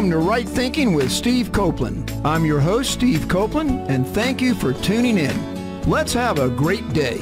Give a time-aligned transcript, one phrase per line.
[0.00, 2.10] Welcome to Right Thinking with Steve Copeland.
[2.24, 5.82] I'm your host, Steve Copeland, and thank you for tuning in.
[5.82, 7.18] Let's have a great day.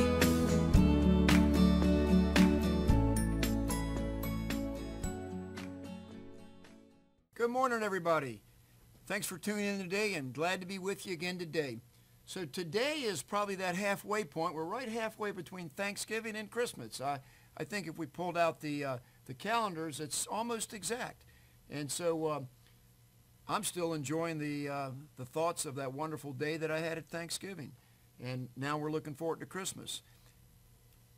[7.35, 8.43] Good morning, everybody.
[9.09, 11.81] Thanks for tuning in today and glad to be with you again today.
[12.27, 14.55] So today is probably that halfway point.
[14.55, 17.01] We're right halfway between Thanksgiving and Christmas.
[17.01, 17.19] I,
[17.57, 21.25] I think if we pulled out the, uh, the calendars, it's almost exact.
[21.69, 22.41] And so uh,
[23.49, 27.09] I'm still enjoying the, uh, the thoughts of that wonderful day that I had at
[27.09, 27.73] Thanksgiving.
[28.23, 30.03] And now we're looking forward to Christmas.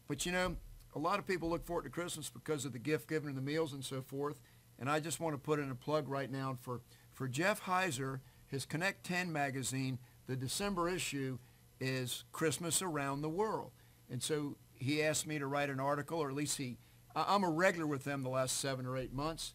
[0.06, 0.56] But you know,
[0.94, 3.42] a lot of people look forward to Christmas because of the gift given and the
[3.42, 4.40] meals and so forth.
[4.78, 6.80] And I just want to put in a plug right now for,
[7.12, 11.38] for Jeff Heiser, his Connect 10 magazine, the December issue
[11.80, 13.72] is Christmas Around the World.
[14.08, 16.76] And so he asked me to write an article, or at least he,
[17.14, 19.54] I'm a regular with them the last seven or eight months.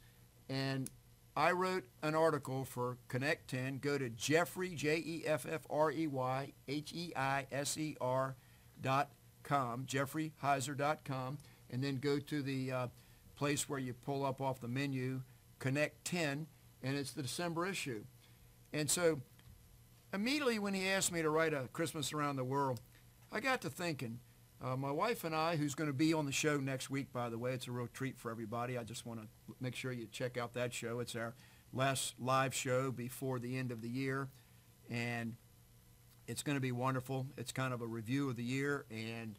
[0.49, 0.89] And
[1.35, 3.79] I wrote an article for Connect 10.
[3.79, 8.35] Go to Jeffrey, J-E-F-F-R-E-Y, H-E-I-S-E-R
[8.81, 9.09] dot
[9.43, 11.37] com, jeffreyheiser.com,
[11.71, 12.87] and then go to the uh,
[13.35, 15.21] place where you pull up off the menu,
[15.59, 16.47] Connect 10,
[16.83, 18.03] and it's the December issue.
[18.71, 19.21] And so
[20.13, 22.79] immediately when he asked me to write a Christmas Around the World,
[23.31, 24.19] I got to thinking,
[24.63, 27.29] uh, my wife and I, who's going to be on the show next week, by
[27.29, 28.77] the way, it's a real treat for everybody.
[28.77, 29.27] I just want to
[29.59, 30.99] make sure you check out that show.
[30.99, 31.35] It's our
[31.73, 34.29] last live show before the end of the year,
[34.89, 35.35] and
[36.27, 37.27] it's going to be wonderful.
[37.37, 39.37] It's kind of a review of the year and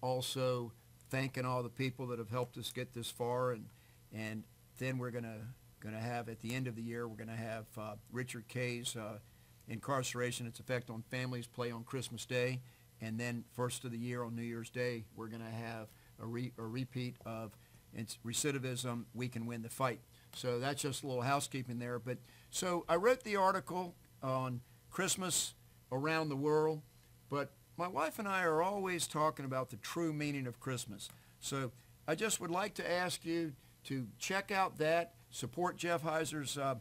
[0.00, 0.72] also
[1.10, 3.66] thanking all the people that have helped us get this far, and
[4.12, 4.44] and
[4.78, 5.38] then we're going to
[5.80, 8.48] going to have at the end of the year we're going to have uh, Richard
[8.48, 9.18] Kay's uh,
[9.68, 12.60] incarceration, its effect on families, play on Christmas Day
[13.00, 15.88] and then first of the year on New Year's Day, we're going to have
[16.20, 17.56] a, re, a repeat of
[17.94, 20.00] it's recidivism, we can win the fight.
[20.34, 21.98] So that's just a little housekeeping there.
[21.98, 22.18] But
[22.50, 24.60] so I wrote the article on
[24.90, 25.54] Christmas
[25.90, 26.82] around the world,
[27.30, 31.08] but my wife and I are always talking about the true meaning of Christmas.
[31.40, 31.72] So
[32.06, 33.52] I just would like to ask you
[33.84, 36.76] to check out that, support Jeff Heiser's uh,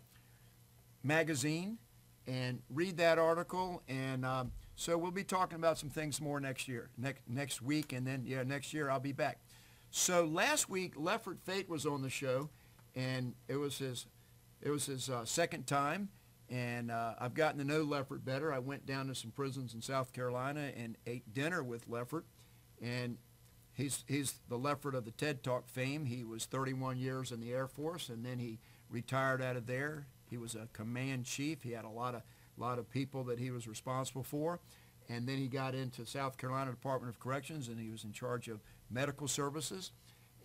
[1.04, 1.78] magazine,
[2.26, 3.82] and read that article.
[3.88, 7.92] And um, so we'll be talking about some things more next year, next next week,
[7.94, 9.40] and then yeah, next year I'll be back.
[9.90, 12.52] So last week Lefford Fate was on the show,
[12.96, 14.06] and it was his
[14.62, 16.10] it was his uh, second time,
[16.48, 18.54] and uh, I've gotten to know Lefford better.
[18.54, 22.24] I went down to some prisons in South Carolina and ate dinner with Lefford,
[22.80, 23.18] and
[23.74, 26.06] he's he's the Lefford of the TED Talk fame.
[26.06, 28.60] He was 31 years in the Air Force, and then he
[28.92, 30.06] retired out of there.
[30.30, 31.64] He was a command chief.
[31.64, 32.22] He had a lot of
[32.58, 34.60] a lot of people that he was responsible for.
[35.10, 38.48] And then he got into South Carolina Department of Corrections and he was in charge
[38.48, 38.60] of
[38.90, 39.92] medical services.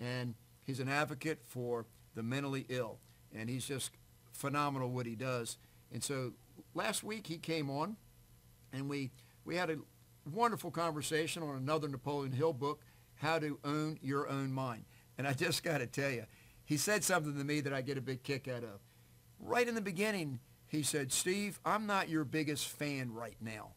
[0.00, 2.98] And he's an advocate for the mentally ill.
[3.34, 3.90] And he's just
[4.32, 5.58] phenomenal what he does.
[5.92, 6.32] And so
[6.74, 7.96] last week he came on
[8.72, 9.10] and we,
[9.44, 9.78] we had a
[10.30, 12.82] wonderful conversation on another Napoleon Hill book,
[13.16, 14.84] How to Own Your Own Mind.
[15.18, 16.24] And I just got to tell you,
[16.64, 18.80] he said something to me that I get a big kick out of.
[19.40, 20.38] Right in the beginning,
[20.72, 23.72] he said, Steve, I'm not your biggest fan right now.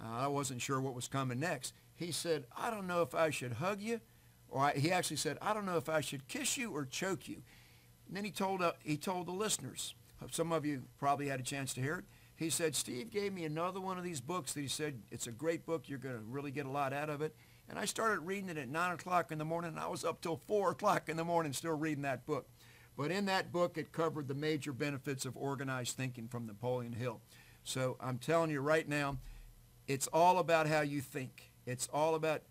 [0.00, 1.74] Uh, I wasn't sure what was coming next.
[1.96, 4.00] He said, I don't know if I should hug you,
[4.48, 7.26] or I, he actually said, I don't know if I should kiss you or choke
[7.26, 7.42] you.
[8.06, 9.96] And then he told, uh, he told the listeners,
[10.30, 12.04] some of you probably had a chance to hear it.
[12.36, 15.32] He said, Steve gave me another one of these books that he said, it's a
[15.32, 15.88] great book.
[15.88, 17.34] You're going to really get a lot out of it.
[17.68, 20.20] And I started reading it at 9 o'clock in the morning, and I was up
[20.20, 22.48] till 4 o'clock in the morning still reading that book.
[22.98, 27.20] But in that book, it covered the major benefits of organized thinking from Napoleon Hill.
[27.62, 29.18] So I'm telling you right now,
[29.86, 31.52] it's all about how you think.
[31.64, 32.42] It's all about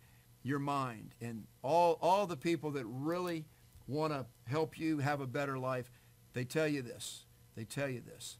[0.44, 1.16] your mind.
[1.20, 3.44] And all, all the people that really
[3.88, 5.92] want to help you have a better life,
[6.32, 7.26] they tell you this.
[7.58, 8.38] They tell you this.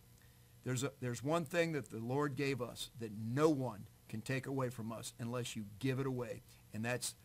[0.64, 4.48] There's, a, there's one thing that the Lord gave us that no one can take
[4.48, 6.44] away from us unless you give it away,
[6.74, 7.16] and that's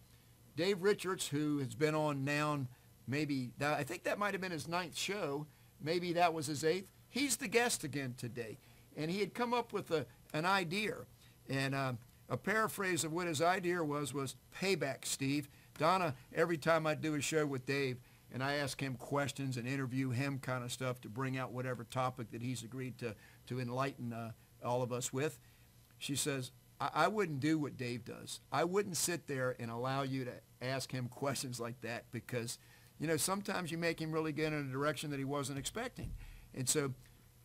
[0.57, 2.67] Dave Richards, who has been on now,
[3.07, 5.47] maybe I think that might have been his ninth show
[5.83, 6.89] maybe that was his eighth.
[7.09, 8.59] He's the guest again today.
[8.97, 10.97] and he had come up with a, an idea.
[11.49, 11.93] And uh,
[12.29, 15.49] a paraphrase of what his idea was was payback, Steve.
[15.79, 17.99] Donna, every time I do a show with Dave
[18.33, 21.85] and I ask him questions and interview him kind of stuff to bring out whatever
[21.85, 23.15] topic that he's agreed to,
[23.47, 24.33] to enlighten uh,
[24.63, 25.39] all of us with,
[25.99, 26.51] she says,
[26.81, 28.41] I, I wouldn't do what Dave does.
[28.53, 32.59] I wouldn't sit there and allow you to ask him questions like that because,
[32.99, 36.13] you know, sometimes you make him really get in a direction that he wasn't expecting.
[36.55, 36.93] And so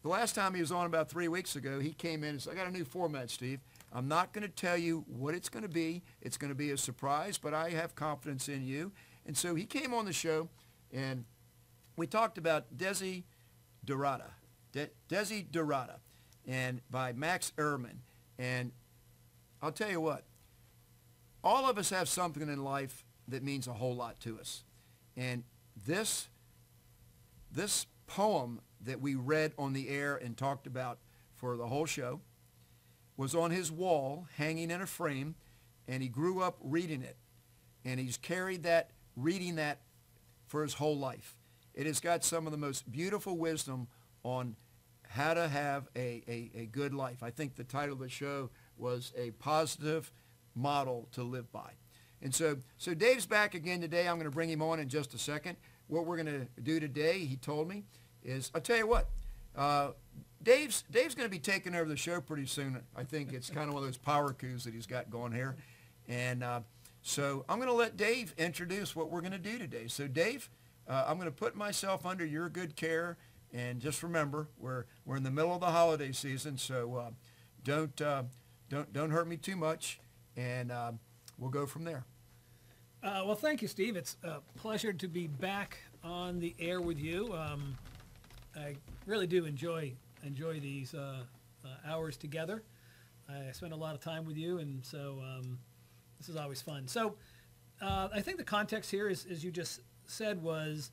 [0.01, 2.53] the last time he was on about three weeks ago, he came in and said,
[2.53, 3.59] I got a new format, Steve.
[3.91, 6.03] I'm not going to tell you what it's going to be.
[6.21, 8.91] It's going to be a surprise, but I have confidence in you.
[9.25, 10.49] And so he came on the show,
[10.91, 11.25] and
[11.95, 13.23] we talked about Desi
[13.85, 14.31] Dorada,
[14.71, 15.99] De- Desiderata,
[16.47, 17.99] and by Max Ehrmann.
[18.39, 18.71] And
[19.61, 20.25] I'll tell you what,
[21.43, 24.63] all of us have something in life that means a whole lot to us.
[25.15, 25.43] And
[25.85, 26.29] this,
[27.51, 30.99] this poem that we read on the air and talked about
[31.35, 32.21] for the whole show
[33.15, 35.35] was on his wall, hanging in a frame,
[35.87, 37.17] and he grew up reading it.
[37.85, 39.81] And he's carried that, reading that
[40.47, 41.37] for his whole life.
[41.73, 43.87] It has got some of the most beautiful wisdom
[44.23, 44.55] on
[45.09, 47.21] how to have a, a, a good life.
[47.21, 50.11] I think the title of the show was A Positive
[50.55, 51.73] Model to Live By.
[52.23, 54.07] And so, so Dave's back again today.
[54.07, 55.57] I'm going to bring him on in just a second.
[55.87, 57.83] What we're going to do today, he told me,
[58.23, 59.09] is, I'll tell you what,
[59.55, 59.89] uh,
[60.41, 62.81] Dave's Dave's going to be taking over the show pretty soon.
[62.95, 65.55] I think it's kind of one of those power coups that he's got going here,
[66.07, 66.59] and uh,
[67.01, 69.87] so I'm going to let Dave introduce what we're going to do today.
[69.87, 70.49] So Dave,
[70.87, 73.17] uh, I'm going to put myself under your good care,
[73.53, 77.11] and just remember we're we're in the middle of the holiday season, so uh,
[77.63, 78.23] don't uh,
[78.69, 79.99] don't don't hurt me too much,
[80.35, 80.91] and uh,
[81.37, 82.03] we'll go from there.
[83.03, 83.97] Uh, well, thank you, Steve.
[83.97, 87.33] It's a pleasure to be back on the air with you.
[87.33, 87.75] Um,
[88.55, 89.91] I really do enjoy
[90.25, 91.17] enjoy these uh,
[91.65, 92.63] uh, hours together.
[93.27, 95.59] I spend a lot of time with you, and so um,
[96.17, 96.87] this is always fun.
[96.87, 97.15] So
[97.81, 100.91] uh, I think the context here, is, as you just said, was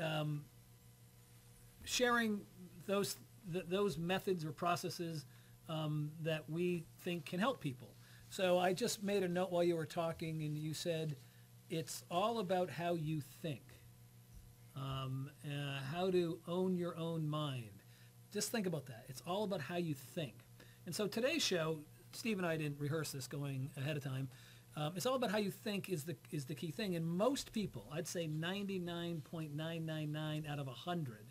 [0.00, 0.44] um,
[1.84, 2.40] sharing
[2.86, 3.18] those
[3.52, 5.26] th- those methods or processes
[5.68, 7.90] um, that we think can help people.
[8.30, 11.14] So I just made a note while you were talking, and you said
[11.70, 13.80] it's all about how you think,
[14.74, 17.82] um, uh, how to own your own mind.
[18.32, 19.04] Just think about that.
[19.08, 20.34] It's all about how you think.
[20.84, 21.78] And so today's show,
[22.12, 24.28] Steve and I didn't rehearse this going ahead of time.
[24.76, 26.96] Um, it's all about how you think is the is the key thing.
[26.96, 31.26] And most people, I'd say 99.999 out of 100,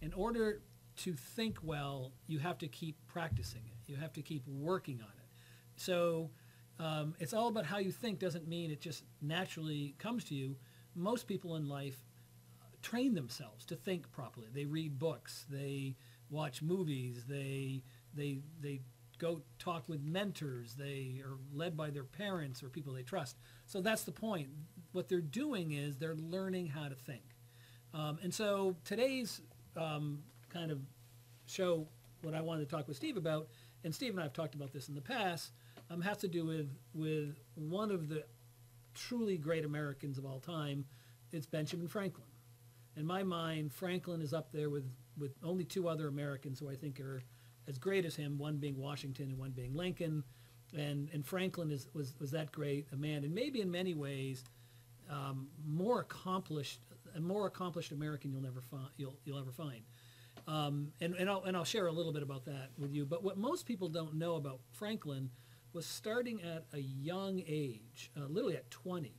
[0.00, 0.62] in order
[0.98, 3.90] to think well, you have to keep practicing it.
[3.90, 5.28] You have to keep working on it.
[5.76, 6.30] So
[6.78, 8.18] um, it's all about how you think.
[8.18, 10.56] Doesn't mean it just naturally comes to you.
[10.94, 12.04] Most people in life
[12.82, 14.48] train themselves to think properly.
[14.52, 15.46] They read books.
[15.50, 15.96] They
[16.30, 17.24] watch movies.
[17.28, 17.82] They
[18.14, 18.80] they they
[19.18, 20.74] go talk with mentors.
[20.74, 23.36] They are led by their parents or people they trust.
[23.66, 24.48] So that's the point.
[24.92, 27.22] What they're doing is they're learning how to think.
[27.94, 29.40] Um, and so today's
[29.76, 30.20] um,
[30.50, 30.80] kind of
[31.46, 31.86] show,
[32.22, 33.48] what I wanted to talk with Steve about,
[33.84, 35.52] and Steve and I have talked about this in the past,
[35.90, 38.24] um, has to do with with one of the
[38.94, 40.84] truly great Americans of all time.
[41.32, 42.26] It's Benjamin Franklin.
[42.96, 46.74] In my mind, Franklin is up there with with only two other Americans who I
[46.74, 47.22] think are
[47.68, 50.24] as great as him, one being Washington and one being Lincoln.
[50.76, 54.44] And, and Franklin is, was, was that great a man, and maybe in many ways
[55.08, 56.80] um, more accomplished,
[57.14, 58.88] a more accomplished American you'll never find.
[58.96, 59.82] You'll, you'll ever find.
[60.48, 63.06] Um, and, and, I'll, and I'll share a little bit about that with you.
[63.06, 65.30] But what most people don't know about Franklin
[65.72, 69.14] was starting at a young age, uh, literally at 20.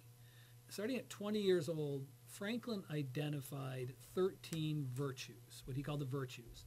[0.70, 6.66] Starting at 20 years old, Franklin identified 13 virtues, what he called the virtues.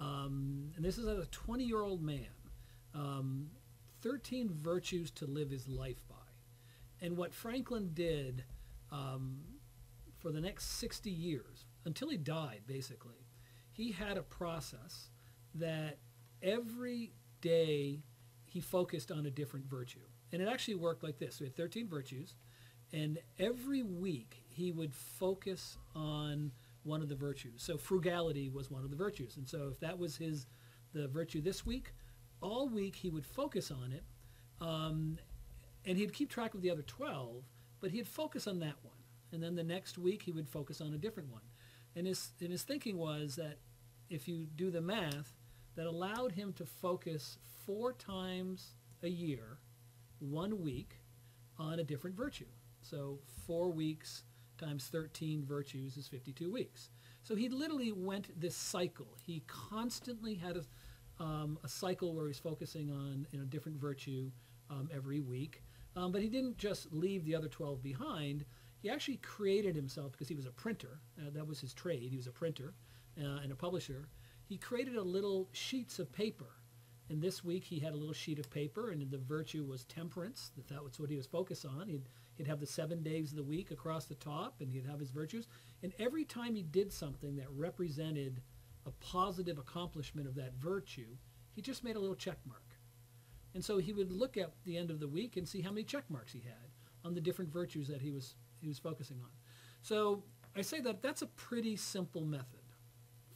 [0.00, 2.26] Um, and this is a 20 year old man.
[2.94, 3.50] Um,
[4.02, 6.16] 13 virtues to live his life by.
[7.00, 8.44] And what Franklin did
[8.90, 9.40] um,
[10.18, 13.26] for the next 60 years, until he died basically,
[13.72, 15.10] he had a process
[15.54, 15.98] that
[16.42, 18.02] every day
[18.48, 20.00] he focused on a different virtue.
[20.32, 21.38] And it actually worked like this.
[21.40, 22.34] We had 13 virtues,
[22.92, 26.50] and every week he would focus on
[26.82, 27.62] one of the virtues.
[27.62, 29.36] So frugality was one of the virtues.
[29.36, 30.46] And so if that was his
[30.94, 31.92] the virtue this week,
[32.40, 34.04] all week he would focus on it.
[34.60, 35.18] Um,
[35.84, 37.44] and he'd keep track of the other 12,
[37.80, 38.96] but he'd focus on that one.
[39.32, 41.42] And then the next week he would focus on a different one.
[41.94, 43.58] And his, and his thinking was that
[44.08, 45.34] if you do the math,
[45.78, 49.58] that allowed him to focus four times a year,
[50.18, 50.96] one week,
[51.56, 52.48] on a different virtue.
[52.82, 54.24] So four weeks
[54.58, 56.90] times 13 virtues is 52 weeks.
[57.22, 59.06] So he literally went this cycle.
[59.24, 64.32] He constantly had a, um, a cycle where he's focusing on you know different virtue
[64.70, 65.62] um, every week.
[65.94, 68.44] Um, but he didn't just leave the other 12 behind.
[68.80, 70.98] He actually created himself because he was a printer.
[71.20, 72.10] Uh, that was his trade.
[72.10, 72.74] He was a printer
[73.16, 74.08] uh, and a publisher.
[74.48, 76.46] He created a little sheets of paper.
[77.10, 80.50] And this week he had a little sheet of paper, and the virtue was temperance.
[80.56, 81.88] That that was what he was focused on.
[81.88, 85.00] He'd, he'd have the seven days of the week across the top, and he'd have
[85.00, 85.48] his virtues.
[85.82, 88.42] And every time he did something that represented
[88.84, 91.16] a positive accomplishment of that virtue,
[91.54, 92.62] he just made a little check mark.
[93.54, 95.84] And so he would look at the end of the week and see how many
[95.84, 96.70] check marks he had
[97.04, 99.30] on the different virtues that he was he was focusing on.
[99.82, 100.24] So
[100.56, 102.57] I say that that's a pretty simple method.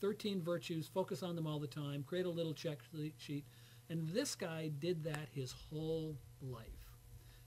[0.03, 2.81] 13 virtues, focus on them all the time, create a little check
[3.17, 3.47] sheet.
[3.89, 6.67] And this guy did that his whole life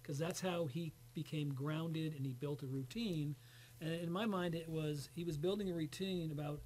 [0.02, 3.36] because that's how he became grounded and he built a routine.
[3.82, 6.62] And in my mind, it was he was building a routine about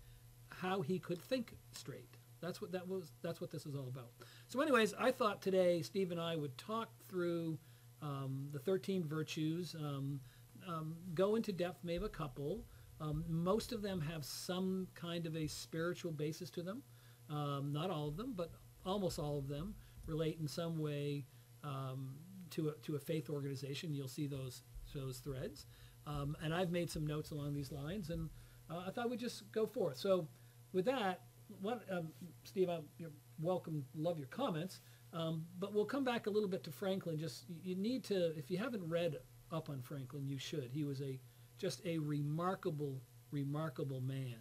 [0.50, 2.18] how he could think straight.
[2.42, 3.12] That's what that was.
[3.22, 4.12] That's what this is all about.
[4.48, 7.58] So, anyways, I thought today Steve and I would talk through
[8.02, 10.20] um, the 13 virtues, um,
[10.68, 12.64] um, go into depth, maybe a couple.
[13.02, 16.82] Um, most of them have some kind of a spiritual basis to them.
[17.30, 18.52] Um, not all of them, but
[18.86, 19.76] almost all of them
[20.06, 21.26] relate in some way
[21.64, 22.16] um,
[22.52, 23.94] to a, to a faith organization.
[23.94, 24.64] You'll see those
[24.94, 25.68] those threads.
[26.08, 28.30] and I've made some notes along these lines, and
[28.70, 29.98] uh, I thought we'd just go forth.
[29.98, 30.28] So,
[30.74, 31.22] with that,
[31.62, 32.10] what, um,
[32.44, 34.82] Steve, I, you're welcome, love your comments,
[35.14, 37.18] um, but we'll come back a little bit to Franklin.
[37.18, 39.18] Just you need to, if you haven't read
[39.52, 40.70] up on Franklin, you should.
[40.72, 41.20] He was a
[41.60, 43.02] just a remarkable,
[43.32, 44.38] remarkable man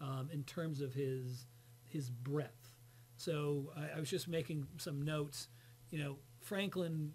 [0.00, 1.46] um, in terms of his
[1.84, 2.72] his breadth.
[3.16, 5.48] So I, I was just making some notes.
[5.90, 7.12] You know, Franklin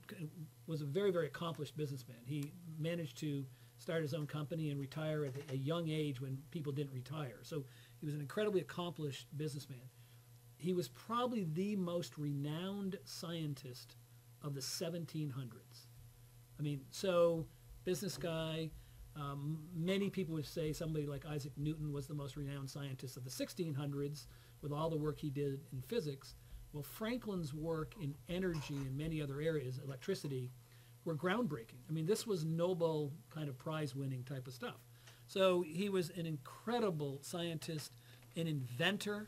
[0.67, 2.17] was a very, very accomplished businessman.
[2.25, 3.45] He managed to
[3.77, 7.39] start his own company and retire at a young age when people didn't retire.
[7.41, 7.65] So
[7.99, 9.81] he was an incredibly accomplished businessman.
[10.57, 13.95] He was probably the most renowned scientist
[14.41, 15.87] of the 1700s.
[16.59, 17.45] I mean, so
[17.85, 18.71] business guy.
[19.15, 23.23] Um, many people would say somebody like Isaac Newton was the most renowned scientist of
[23.23, 24.27] the 1600s
[24.61, 26.35] with all the work he did in physics.
[26.73, 30.51] Well, Franklin's work in energy and many other areas, electricity,
[31.05, 31.81] were groundbreaking.
[31.89, 34.77] I mean, this was Nobel kind of prize winning type of stuff.
[35.27, 37.93] So he was an incredible scientist,
[38.35, 39.27] an inventor.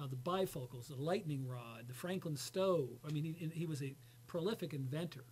[0.00, 2.88] Uh, the bifocals, the lightning rod, the Franklin stove.
[3.04, 3.96] I mean, he, he was a
[4.28, 5.24] prolific inventor.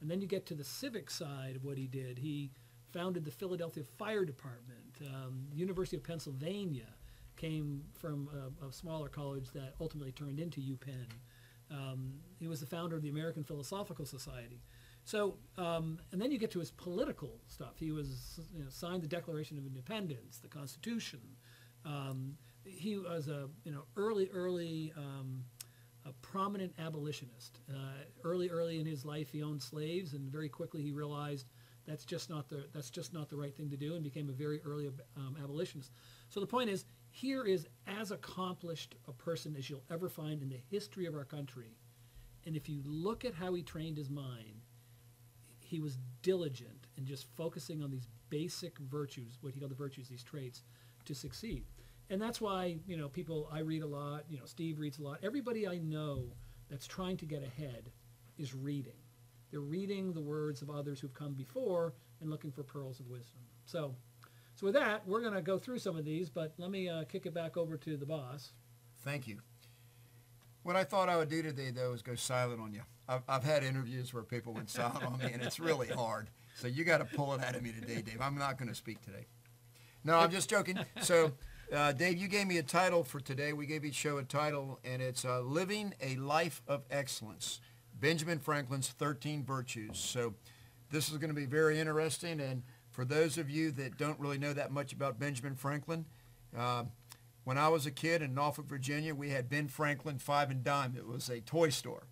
[0.00, 2.18] And then you get to the civic side of what he did.
[2.18, 2.50] He
[2.94, 5.02] founded the Philadelphia Fire Department.
[5.12, 6.86] Um, University of Pennsylvania
[7.36, 8.28] came from
[8.62, 11.08] a, a, smaller college that ultimately turned into UPenn.
[11.70, 14.62] Um, he was the founder of the American Philosophical Society.
[15.02, 17.74] So, um, and then you get to his political stuff.
[17.76, 21.20] He was you know, signed the Declaration of Independence, the Constitution.
[21.84, 25.44] Um, he was a you know early, early, um,
[26.06, 27.58] a prominent abolitionist.
[27.68, 31.48] Uh, early, early in his life, he owned slaves, and very quickly he realized
[31.86, 34.32] that's just not the that's just not the right thing to do, and became a
[34.32, 35.92] very early um, abolitionist.
[36.28, 40.48] So the point is, here is as accomplished a person as you'll ever find in
[40.48, 41.76] the history of our country.
[42.46, 44.66] And if you look at how he trained his mind,
[45.60, 50.08] he was diligent in just focusing on these basic virtues, what he called the virtues,
[50.08, 50.62] these traits,
[51.04, 51.64] to succeed.
[52.10, 55.02] And that's why, you know, people, I read a lot, you know, Steve reads a
[55.02, 55.20] lot.
[55.22, 56.24] Everybody I know
[56.68, 57.90] that's trying to get ahead
[58.36, 58.92] is reading.
[59.54, 63.38] They're reading the words of others who've come before and looking for pearls of wisdom.
[63.66, 63.94] So,
[64.56, 67.04] so with that, we're going to go through some of these, but let me uh,
[67.04, 68.50] kick it back over to the boss.
[69.04, 69.38] Thank you.
[70.64, 72.80] What I thought I would do today, though, is go silent on you.
[73.08, 76.30] I've, I've had interviews where people went silent on me, and it's really hard.
[76.56, 78.20] So you got to pull it out of me today, Dave.
[78.20, 79.26] I'm not going to speak today.
[80.02, 80.80] No, I'm just joking.
[81.00, 81.30] So,
[81.72, 83.52] uh, Dave, you gave me a title for today.
[83.52, 87.60] We gave each show a title, and it's uh, Living a Life of Excellence,
[87.98, 89.98] Benjamin Franklin's 13 Virtues.
[89.98, 90.34] So
[90.90, 92.40] this is going to be very interesting.
[92.40, 96.04] And for those of you that don't really know that much about Benjamin Franklin,
[96.56, 96.84] uh,
[97.44, 100.94] when I was a kid in Norfolk, Virginia, we had Ben Franklin Five and Dime.
[100.96, 102.06] It was a toy store.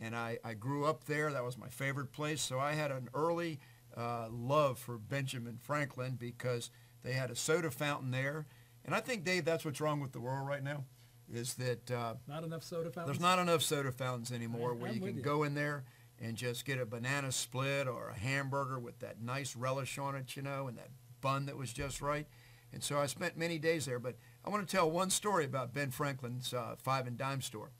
[0.00, 1.32] And I, I grew up there.
[1.32, 2.42] That was my favorite place.
[2.42, 3.58] So I had an early
[3.96, 6.70] uh, love for Benjamin Franklin because
[7.02, 8.46] they had a soda fountain there.
[8.84, 10.84] And I think, Dave, that's what's wrong with the world right now
[11.32, 13.18] is that uh, not enough soda fountains.
[13.18, 15.22] There's not enough soda fountains anymore where I'm you can you.
[15.22, 15.84] go in there
[16.20, 20.36] and just get a banana split or a hamburger with that nice relish on it,
[20.36, 20.88] you know, and that
[21.20, 22.26] bun that was just right.
[22.72, 23.98] And so I spent many days there.
[23.98, 27.70] But I want to tell one story about Ben Franklin's uh, five and dime store.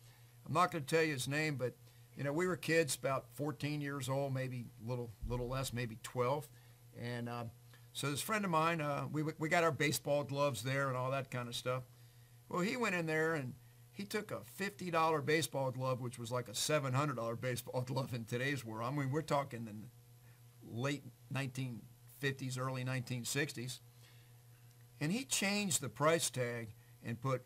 [0.46, 1.74] I'm not going to tell you his name, but
[2.16, 5.98] you know, we were kids, about 14 years old, maybe a little, little less, maybe
[6.02, 6.48] 12.
[6.98, 7.44] And uh,
[7.92, 11.10] so this friend of mine, uh, we, we got our baseball gloves there and all
[11.10, 11.82] that kind of stuff.
[12.48, 13.54] Well, he went in there and
[13.92, 18.64] he took a $50 baseball glove, which was like a $700 baseball glove in today's
[18.64, 18.92] world.
[18.92, 19.72] I mean, we're talking the
[20.70, 23.80] late 1950s, early 1960s.
[25.00, 26.74] And he changed the price tag
[27.04, 27.42] and put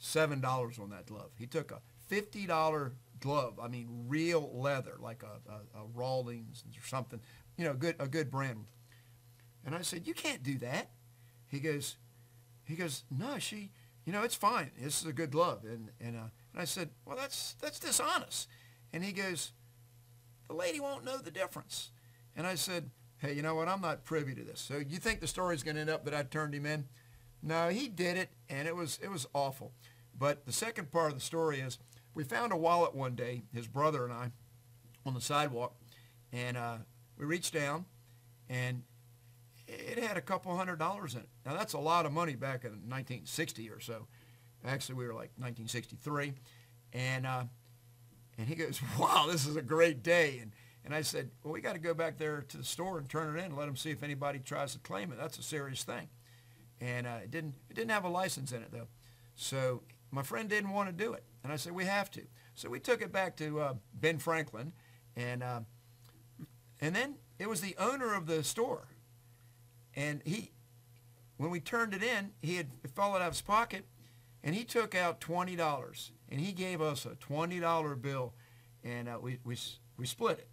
[0.00, 1.30] $7 on that glove.
[1.38, 6.86] He took a $50 glove, I mean real leather, like a, a, a Rawlings or
[6.86, 7.20] something,
[7.56, 8.66] you know, good, a good brand.
[9.64, 10.90] And I said, you can't do that.
[11.48, 11.96] He goes,
[12.64, 13.72] he goes, no, she,
[14.06, 14.70] you know, it's fine.
[14.80, 15.64] This is a good glove.
[15.64, 18.48] And, and, uh, and I said, well, that's, that's dishonest.
[18.92, 19.52] And he goes,
[20.48, 21.90] the lady won't know the difference.
[22.36, 23.68] And I said, hey, you know what?
[23.68, 24.60] I'm not privy to this.
[24.60, 26.84] So you think the story's going to end up that I turned him in?
[27.42, 29.72] No, he did it, and it was, it was awful.
[30.16, 31.78] But the second part of the story is
[32.14, 34.30] we found a wallet one day, his brother and I,
[35.04, 35.74] on the sidewalk,
[36.32, 36.76] and uh,
[37.18, 37.84] we reached down,
[38.48, 38.82] and
[39.68, 41.28] it had a couple hundred dollars in it.
[41.44, 44.06] Now that's a lot of money back in 1960 or so.
[44.64, 46.32] Actually, we were like 1963,
[46.92, 47.44] and uh,
[48.38, 50.52] and he goes, "Wow, this is a great day." And
[50.84, 53.36] and I said, "Well, we got to go back there to the store and turn
[53.36, 55.18] it in and let them see if anybody tries to claim it.
[55.18, 56.08] That's a serious thing."
[56.80, 58.88] And uh, it didn't it didn't have a license in it though,
[59.34, 62.22] so my friend didn't want to do it, and I said, "We have to."
[62.54, 64.72] So we took it back to uh, Ben Franklin,
[65.14, 65.60] and uh,
[66.80, 68.88] and then it was the owner of the store
[69.96, 70.52] and he,
[71.38, 73.86] when we turned it in, he had it fallen out of his pocket,
[74.44, 78.34] and he took out twenty dollars, and he gave us a twenty dollar bill,
[78.84, 79.56] and uh, we we
[79.96, 80.48] we split it.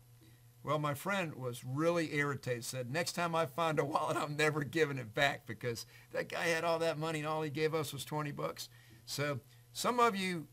[0.64, 2.64] Well, my friend was really irritated.
[2.64, 6.46] Said, "Next time I find a wallet, I'm never giving it back because that guy
[6.46, 8.70] had all that money, and all he gave us was twenty bucks."
[9.06, 9.42] So
[9.74, 10.48] some of you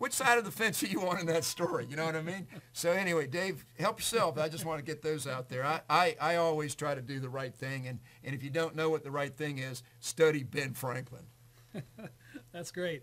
[0.00, 1.86] which side of the fence are you on in that story?
[1.86, 2.46] You know what I mean?
[2.72, 4.38] So anyway, Dave, help yourself.
[4.38, 5.62] I just want to get those out there.
[5.62, 7.86] I, I, I always try to do the right thing.
[7.86, 11.24] And, and if you don't know what the right thing is, study Ben Franklin.
[12.52, 13.02] That's great.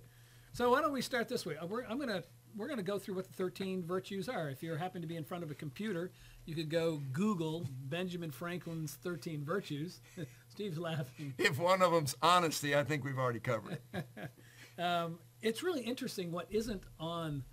[0.53, 1.55] So why don't we start this way?
[1.69, 2.23] We're, I'm going to
[2.55, 4.49] we're to go through what the 13 virtues are.
[4.49, 6.10] If you happen to be in front of a computer,
[6.45, 10.01] you could go Google Benjamin Franklin's 13 virtues.
[10.49, 11.36] Steve's laughing.
[11.38, 14.05] If one of them's honesty, I think we've already covered it.
[14.81, 17.43] um, it's really interesting what isn't on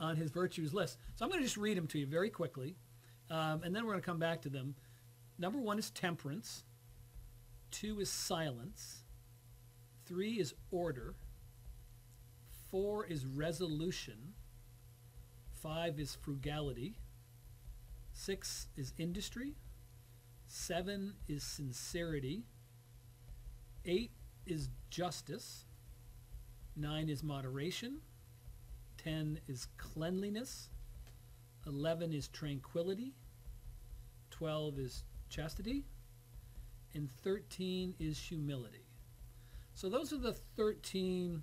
[0.00, 0.98] on his virtues list.
[1.14, 2.76] So I'm going to just read them to you very quickly,
[3.30, 4.74] um, and then we're going to come back to them.
[5.38, 6.64] Number one is temperance.
[7.70, 9.04] Two is silence.
[10.04, 11.14] Three is order.
[12.70, 14.34] Four is resolution.
[15.52, 16.98] Five is frugality.
[18.12, 19.54] Six is industry.
[20.46, 22.44] Seven is sincerity.
[23.84, 24.12] Eight
[24.46, 25.64] is justice.
[26.76, 27.98] Nine is moderation.
[28.96, 30.70] Ten is cleanliness.
[31.66, 33.14] Eleven is tranquility.
[34.30, 35.84] Twelve is chastity.
[36.94, 38.84] And thirteen is humility.
[39.74, 41.42] So those are the 13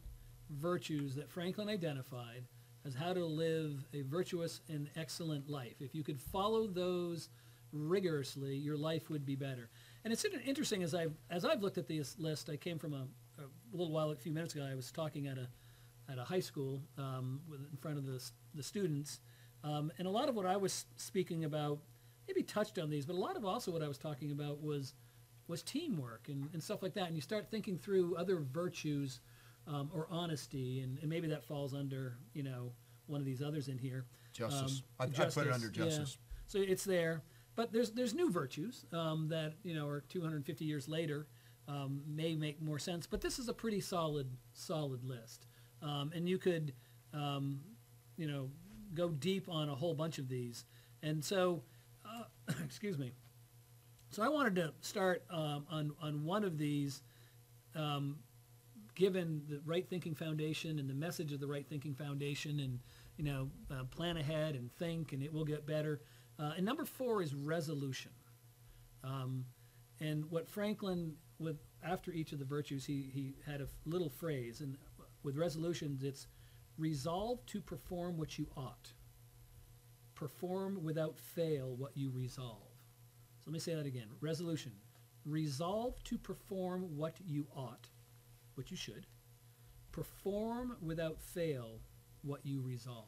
[0.49, 2.45] virtues that Franklin identified
[2.85, 5.75] as how to live a virtuous and excellent life.
[5.81, 7.29] If you could follow those
[7.73, 9.69] rigorously, your life would be better.
[10.03, 12.49] And it's interesting as I've as I've looked at this list.
[12.49, 13.05] I came from a,
[13.73, 15.47] a little while, a few minutes ago, I was talking at a
[16.12, 18.21] at a high school um, with, in front of the
[18.53, 19.19] the students,
[19.63, 21.79] um, and a lot of what I was speaking about
[22.27, 24.93] maybe touched on these, but a lot of also what I was talking about was
[25.47, 27.07] was teamwork and, and stuff like that.
[27.07, 29.19] And you start thinking through other virtues
[29.67, 32.71] um, or honesty, and, and maybe that falls under you know
[33.07, 34.05] one of these others in here.
[34.34, 34.84] Justice.
[34.99, 36.17] Um, I, justice, I put it under justice.
[36.19, 36.27] Yeah.
[36.47, 37.21] So it's there,
[37.55, 41.27] but there's there's new virtues um, that you know are 250 years later
[41.67, 43.08] um, may make more sense.
[43.08, 45.45] But this is a pretty solid, solid list.
[45.82, 46.74] Um, and you could,
[47.13, 47.62] um,
[48.17, 48.50] you know,
[48.93, 50.65] go deep on a whole bunch of these.
[51.02, 51.63] And so,
[52.06, 53.13] uh, excuse me.
[54.12, 57.02] So I wanted to start um, on, on one of these,
[57.76, 58.17] um,
[58.93, 62.80] given the Right Thinking Foundation and the message of the Right Thinking Foundation and,
[63.15, 66.02] you know, uh, plan ahead and think and it will get better.
[66.38, 68.12] Uh, and number four is resolution.
[69.04, 69.45] Um,
[70.02, 74.62] and what Franklin with after each of the virtues, he, he had a little phrase,
[74.62, 74.77] and
[75.23, 76.27] with resolutions, it's
[76.77, 78.93] resolve to perform what you ought.
[80.15, 82.69] Perform without fail what you resolve.
[83.39, 84.08] So let me say that again.
[84.19, 84.71] Resolution.
[85.25, 87.89] Resolve to perform what you ought,
[88.56, 89.08] what you should.
[89.91, 91.80] Perform without fail
[92.21, 93.06] what you resolve.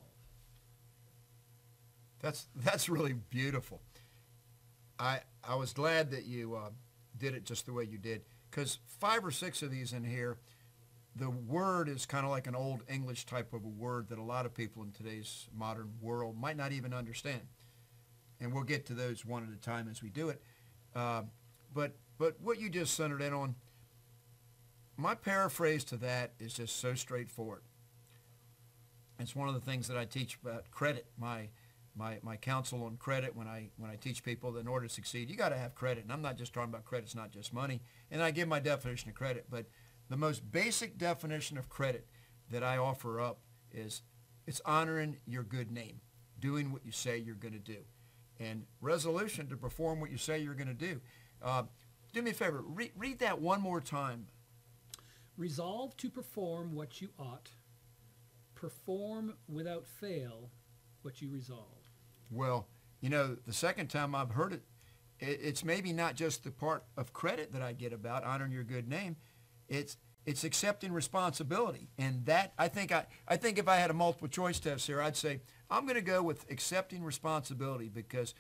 [2.20, 3.82] That's that's really beautiful.
[4.98, 6.70] I I was glad that you uh,
[7.18, 8.22] did it just the way you did.
[8.50, 10.38] Because five or six of these in here,
[11.16, 14.24] the word is kind of like an old English type of a word that a
[14.24, 17.42] lot of people in today's modern world might not even understand.
[18.40, 20.42] And we'll get to those one at a time as we do it.
[20.96, 21.24] Uh,
[21.74, 23.56] but but what you just centered in on,
[24.98, 27.64] my paraphrase to that is just so straightforward.
[29.20, 31.06] It's one of the things that I teach about credit.
[31.18, 31.50] My
[31.96, 34.94] my, my counsel on credit when I when I teach people that in order to
[34.94, 36.04] succeed, you got to have credit.
[36.04, 37.82] And I'm not just talking about credit; it's not just money.
[38.12, 39.66] And I give my definition of credit, but
[40.10, 42.08] the most basic definition of credit
[42.50, 43.40] that I offer up
[43.72, 44.02] is
[44.46, 46.02] it's honoring your good name,
[46.40, 47.80] doing what you say you're going to do,
[48.40, 51.00] and resolution to perform what you say you're going to do.
[51.42, 51.64] Uh,
[52.14, 54.28] do me a favor, re- read that one more time.
[55.38, 57.50] Resolve to perform what you ought.
[58.54, 60.52] Perform without fail
[61.02, 61.83] what you resolve.
[62.34, 62.68] Well,
[63.02, 64.62] you know, the second time I've heard it,
[65.20, 68.64] it, it's maybe not just the part of credit that I get about honoring your
[68.64, 69.18] good name.
[69.68, 73.94] It's it's accepting responsibility, and that I think I I think if I had a
[73.94, 78.34] multiple choice test here, I'd say I'm going to go with accepting responsibility because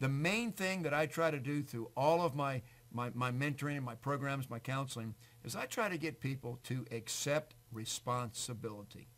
[0.00, 3.76] the main thing that I try to do through all of my my, my mentoring,
[3.76, 9.08] and my programs, my counseling, is I try to get people to accept responsibility.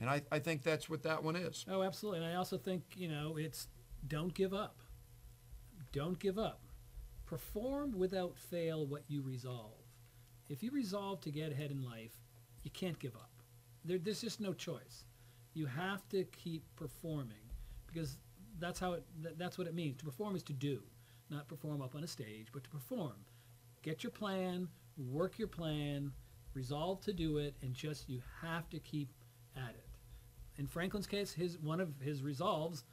[0.00, 1.64] And I, I think that's what that one is.
[1.68, 2.20] Oh, absolutely.
[2.20, 3.68] And I also think, you know, it's
[4.06, 4.80] don't give up.
[5.92, 6.60] Don't give up.
[7.24, 9.72] Perform without fail what you resolve.
[10.48, 12.12] If you resolve to get ahead in life,
[12.62, 13.30] you can't give up.
[13.84, 15.04] There, there's just no choice.
[15.54, 17.50] You have to keep performing
[17.86, 18.18] because
[18.58, 19.04] that's how it,
[19.38, 19.96] that's what it means.
[19.98, 20.82] To perform is to do,
[21.30, 23.14] not perform up on a stage, but to perform.
[23.82, 26.12] Get your plan, work your plan,
[26.54, 29.08] resolve to do it, and just you have to keep
[29.56, 29.85] at it
[30.58, 32.84] in Franklin's case, his one of his resolves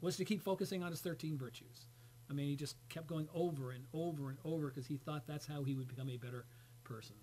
[0.00, 1.86] was to keep focusing on his 13 virtues.
[2.30, 5.46] I mean, he just kept going over and over and over because he thought that's
[5.46, 6.46] how he would become a better
[6.82, 7.16] person.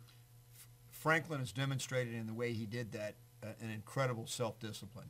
[0.90, 5.10] Franklin has demonstrated in the way he did that uh, an incredible self-discipline.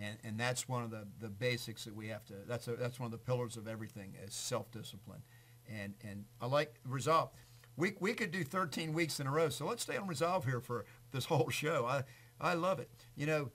[0.00, 2.98] And, and that's one of the, the basics that we have to, that's, a, that's
[2.98, 5.22] one of the pillars of everything is self-discipline.
[5.68, 7.30] And, and I like resolve.
[7.76, 10.60] We, we could do 13 weeks in a row, so let's stay on resolve here
[10.60, 11.86] for this whole show.
[11.86, 12.04] I,
[12.40, 12.90] I love it.
[13.16, 13.50] You know,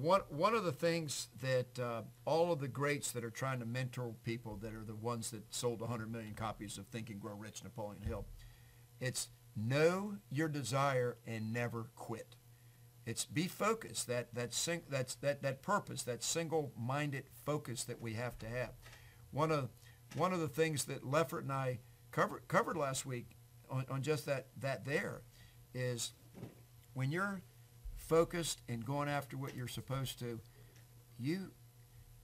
[0.00, 3.66] one, one of the things that uh, all of the greats that are trying to
[3.66, 7.34] mentor people that are the ones that sold 100 million copies of Think and Grow
[7.34, 8.24] Rich, Napoleon Hill,
[9.00, 12.36] it's know your desire and never quit.
[13.06, 18.12] It's be focused, that, that, sing, that's, that, that purpose, that single-minded focus that we
[18.14, 18.70] have to have.
[19.32, 19.70] One of,
[20.14, 21.80] one of the things that Leffert and I
[22.12, 23.30] covered, covered last week
[23.68, 25.22] on, on just that, that there
[25.74, 26.12] is
[26.94, 27.42] when you're
[28.08, 30.40] focused and going after what you're supposed to,
[31.18, 31.52] you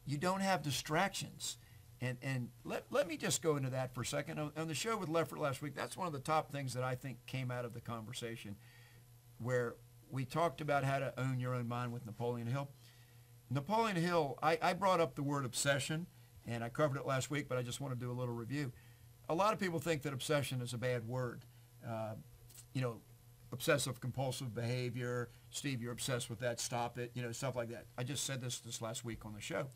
[0.06, 1.58] you don't have distractions.
[2.00, 4.38] And and let, let me just go into that for a second.
[4.38, 6.82] On, on the show with Leffert last week, that's one of the top things that
[6.82, 8.56] I think came out of the conversation
[9.38, 9.76] where
[10.10, 12.68] we talked about how to own your own mind with Napoleon Hill.
[13.50, 16.06] Napoleon Hill, I, I brought up the word obsession,
[16.46, 18.72] and I covered it last week, but I just want to do a little review.
[19.28, 21.44] A lot of people think that obsession is a bad word.
[21.86, 22.14] Uh,
[22.74, 22.96] you know,
[23.52, 25.30] obsessive compulsive behavior.
[25.54, 26.58] Steve, you're obsessed with that.
[26.58, 27.12] Stop it.
[27.14, 27.86] You know, stuff like that.
[27.96, 29.68] I just said this this last week on the show.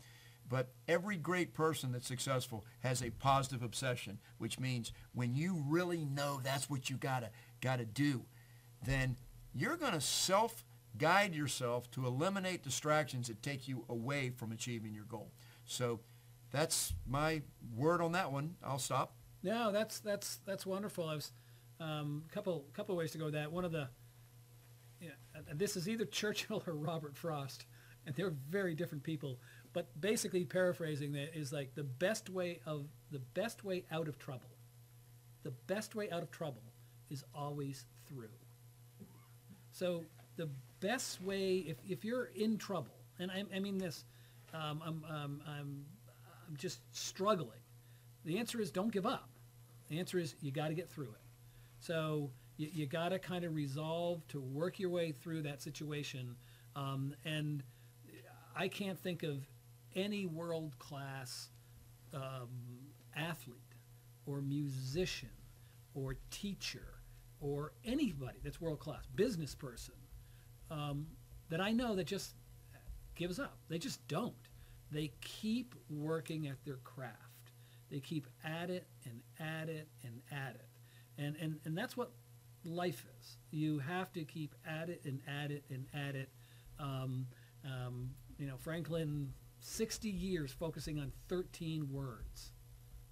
[0.47, 6.03] But every great person that's successful has a positive obsession, which means when you really
[6.03, 7.29] know that's what you gotta
[7.61, 8.25] gotta do,
[8.83, 9.15] then
[9.53, 10.65] you're gonna self
[10.97, 15.31] guide yourself to eliminate distractions that take you away from achieving your goal.
[15.65, 16.01] So
[16.51, 18.55] that's my word on that one.
[18.63, 19.13] I'll stop.
[19.43, 21.07] No, that's that's that's wonderful.
[21.07, 21.31] I was
[21.79, 23.51] um, a couple couple ways to go with that.
[23.51, 23.87] One of the,
[24.99, 27.65] you know, this is either Churchill or Robert Frost,
[28.05, 29.39] and they're very different people.
[29.73, 34.17] But basically, paraphrasing that is like the best way of the best way out of
[34.17, 34.49] trouble.
[35.43, 36.63] The best way out of trouble
[37.09, 38.29] is always through.
[39.71, 40.03] So
[40.35, 44.03] the best way, if, if you're in trouble, and I, I mean this,
[44.53, 45.85] um, I'm, um, I'm,
[46.47, 47.59] I'm just struggling.
[48.25, 49.29] The answer is don't give up.
[49.89, 51.21] The answer is you got to get through it.
[51.79, 56.35] So you, you got to kind of resolve to work your way through that situation.
[56.75, 57.63] Um, and
[58.55, 59.47] I can't think of
[59.95, 61.49] any world class
[62.13, 62.49] um,
[63.15, 63.55] athlete
[64.25, 65.29] or musician
[65.93, 66.99] or teacher
[67.39, 69.95] or anybody that's world class, business person,
[70.69, 71.07] um,
[71.49, 72.33] that I know that just
[73.15, 73.57] gives up.
[73.69, 74.33] They just don't.
[74.91, 77.15] They keep working at their craft.
[77.89, 80.67] They keep at it and at it and at it.
[81.17, 82.11] And, and, and that's what
[82.63, 83.37] life is.
[83.51, 86.29] You have to keep at it and at it and at it.
[86.79, 87.27] Um,
[87.65, 92.51] um, you know, Franklin, 60 years focusing on 13 words.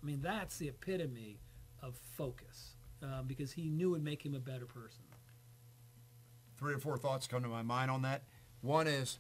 [0.01, 1.39] I mean, that's the epitome
[1.81, 5.03] of focus uh, because he knew it would make him a better person.
[6.57, 8.23] Three or four thoughts come to my mind on that.
[8.61, 9.19] One is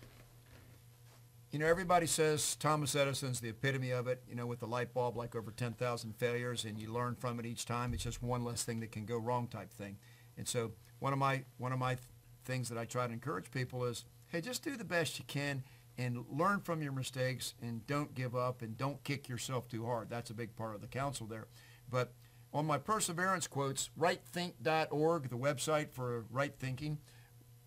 [1.51, 4.93] you know, everybody says Thomas Edison's the epitome of it, you know, with the light
[4.93, 7.93] bulb like over 10,000 failures and you learn from it each time.
[7.93, 9.97] It's just one less thing that can go wrong type thing.
[10.37, 11.97] And so one of my, one of my
[12.45, 15.63] things that I try to encourage people is Hey, just do the best you can
[15.97, 20.09] and learn from your mistakes and don't give up and don't kick yourself too hard.
[20.09, 21.47] That's a big part of the counsel there.
[21.89, 22.13] But
[22.53, 26.97] on my perseverance quotes, rightthink.org, the website for right thinking,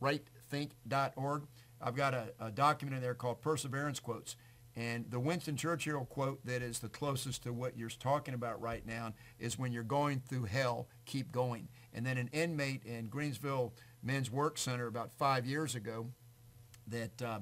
[0.03, 1.45] rightthink.org,
[1.81, 4.37] I've got a, a document in there called Perseverance Quotes.
[4.77, 8.87] And the Winston Churchill quote that is the closest to what you're talking about right
[8.87, 11.69] now is when you're going through hell, keep going.
[11.93, 13.73] And then an inmate in Greensville
[14.03, 16.07] Men's Work Center about five years ago
[16.87, 17.41] that uh,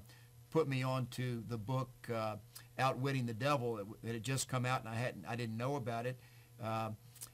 [0.50, 2.36] put me onto the book uh,
[2.78, 6.06] Outwitting the Devil that had just come out and I hadn't I didn't know about
[6.06, 6.18] it.
[6.62, 6.90] Uh,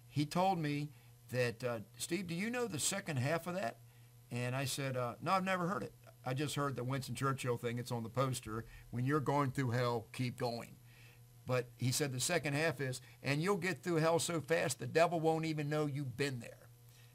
[0.09, 0.89] he told me
[1.31, 3.79] that uh, Steve, do you know the second half of that?
[4.31, 5.93] And I said, uh, no, I've never heard it.
[6.25, 7.79] I just heard the Winston Churchill thing.
[7.79, 8.65] It's on the poster.
[8.91, 10.77] When you're going through hell, keep going.
[11.47, 14.87] But he said the second half is, and you'll get through hell so fast the
[14.87, 16.71] devil won't even know you've been there.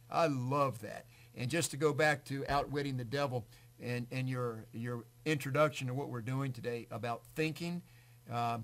[0.10, 1.06] I love that.
[1.36, 3.46] And just to go back to outwitting the devil
[3.82, 7.82] and, and your, your introduction to what we're doing today about thinking,
[8.32, 8.60] uh,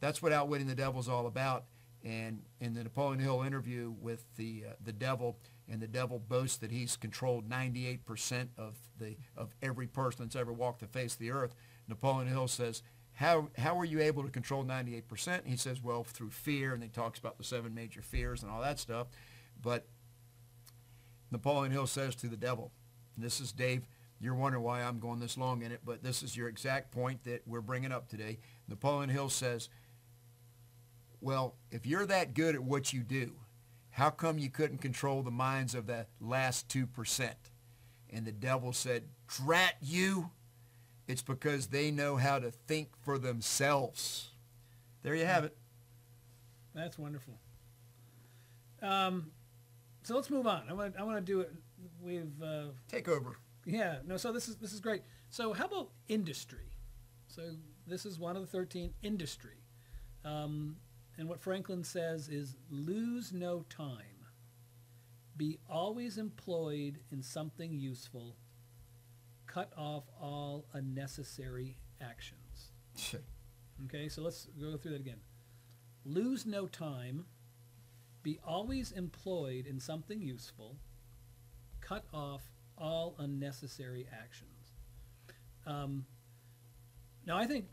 [0.00, 1.64] that's what outwitting the devil is all about.
[2.04, 5.36] And in the Napoleon Hill interview with the, uh, the devil,
[5.70, 10.52] and the devil boasts that he's controlled 98% of the of every person that's ever
[10.52, 11.54] walked the face of the earth.
[11.88, 12.82] Napoleon Hill says,
[13.18, 15.44] how, how were you able to control 98%?
[15.44, 18.60] He says, well, through fear, and he talks about the seven major fears and all
[18.60, 19.08] that stuff.
[19.60, 19.86] But
[21.30, 22.72] Napoleon Hill says to the devil,
[23.16, 23.86] this is Dave,
[24.20, 27.24] you're wondering why I'm going this long in it, but this is your exact point
[27.24, 28.38] that we're bringing up today.
[28.68, 29.68] Napoleon Hill says,
[31.20, 33.32] well, if you're that good at what you do,
[33.90, 37.30] how come you couldn't control the minds of the last 2%?
[38.10, 40.30] And the devil said, Drat you.
[41.06, 44.30] It's because they know how to think for themselves.
[45.02, 45.56] There you have it.
[46.74, 47.34] That's wonderful.
[48.82, 49.32] Um,
[50.08, 50.62] so let's move on.
[50.70, 51.52] I want I want to do it.
[52.00, 53.36] We've uh, take over.
[53.66, 53.96] Yeah.
[54.06, 54.16] No.
[54.16, 55.02] So this is this is great.
[55.28, 56.72] So how about industry?
[57.26, 57.42] So
[57.86, 59.66] this is one of the thirteen industry.
[60.24, 60.76] Um,
[61.18, 64.24] and what Franklin says is lose no time.
[65.36, 68.38] Be always employed in something useful.
[69.46, 72.72] Cut off all unnecessary actions.
[73.84, 75.20] okay, so let's go through that again.
[76.06, 77.26] Lose no time.
[78.28, 80.76] Be always employed in something useful.
[81.80, 82.42] Cut off
[82.76, 84.74] all unnecessary actions.
[85.66, 86.04] Um,
[87.24, 87.68] now, I think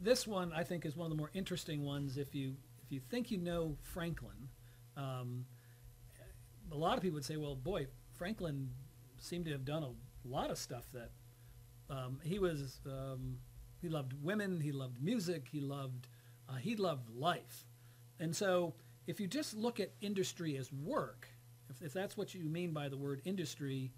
[0.00, 2.98] this one, I think, is one of the more interesting ones if you if you
[3.10, 4.48] think you know Franklin,
[4.96, 5.44] um,
[6.72, 7.86] a lot of people would say, well, boy,
[8.16, 8.70] Franklin
[9.18, 9.92] seemed to have done a
[10.26, 11.10] lot of stuff that
[11.90, 12.80] um, he was.
[12.86, 13.36] Um,
[13.82, 14.60] he loved women.
[14.60, 15.48] He loved music.
[15.52, 16.08] He loved.
[16.48, 17.66] Uh, he loved life.
[18.18, 18.72] And so,
[19.10, 21.28] if you just look at industry as work,
[21.68, 23.92] if, if that's what you mean by the word industry,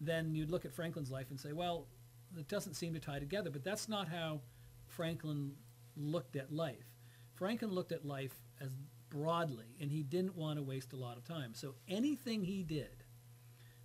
[0.00, 1.86] then you'd look at Franklin's life and say, well,
[2.36, 3.50] it doesn't seem to tie together.
[3.50, 4.40] But that's not how
[4.88, 5.52] Franklin
[5.96, 6.86] looked at life.
[7.36, 8.70] Franklin looked at life as
[9.10, 11.54] broadly, and he didn't want to waste a lot of time.
[11.54, 13.04] So anything he did,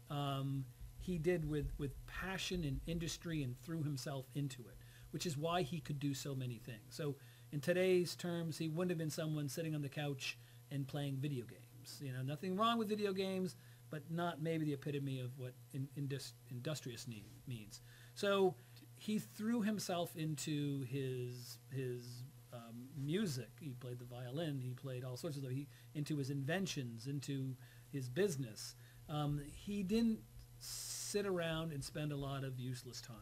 [0.09, 0.65] um,
[0.99, 4.77] he did with, with passion and industry and threw himself into it,
[5.11, 6.81] which is why he could do so many things.
[6.89, 7.15] So
[7.51, 10.35] in today's terms, he wouldn't have been someone sitting on the couch
[10.73, 12.01] and playing video games.
[12.01, 13.55] You know, nothing wrong with video games,
[13.89, 17.81] but not maybe the epitome of what in, indus, industrious need, means.
[18.15, 18.55] So
[18.97, 23.49] he threw himself into his his um, music.
[23.59, 24.59] He played the violin.
[24.59, 25.53] He played all sorts of stuff.
[25.53, 27.55] He, into his inventions, into
[27.91, 28.75] his business.
[29.09, 30.19] Um, he didn't
[30.59, 33.15] sit around and spend a lot of useless time.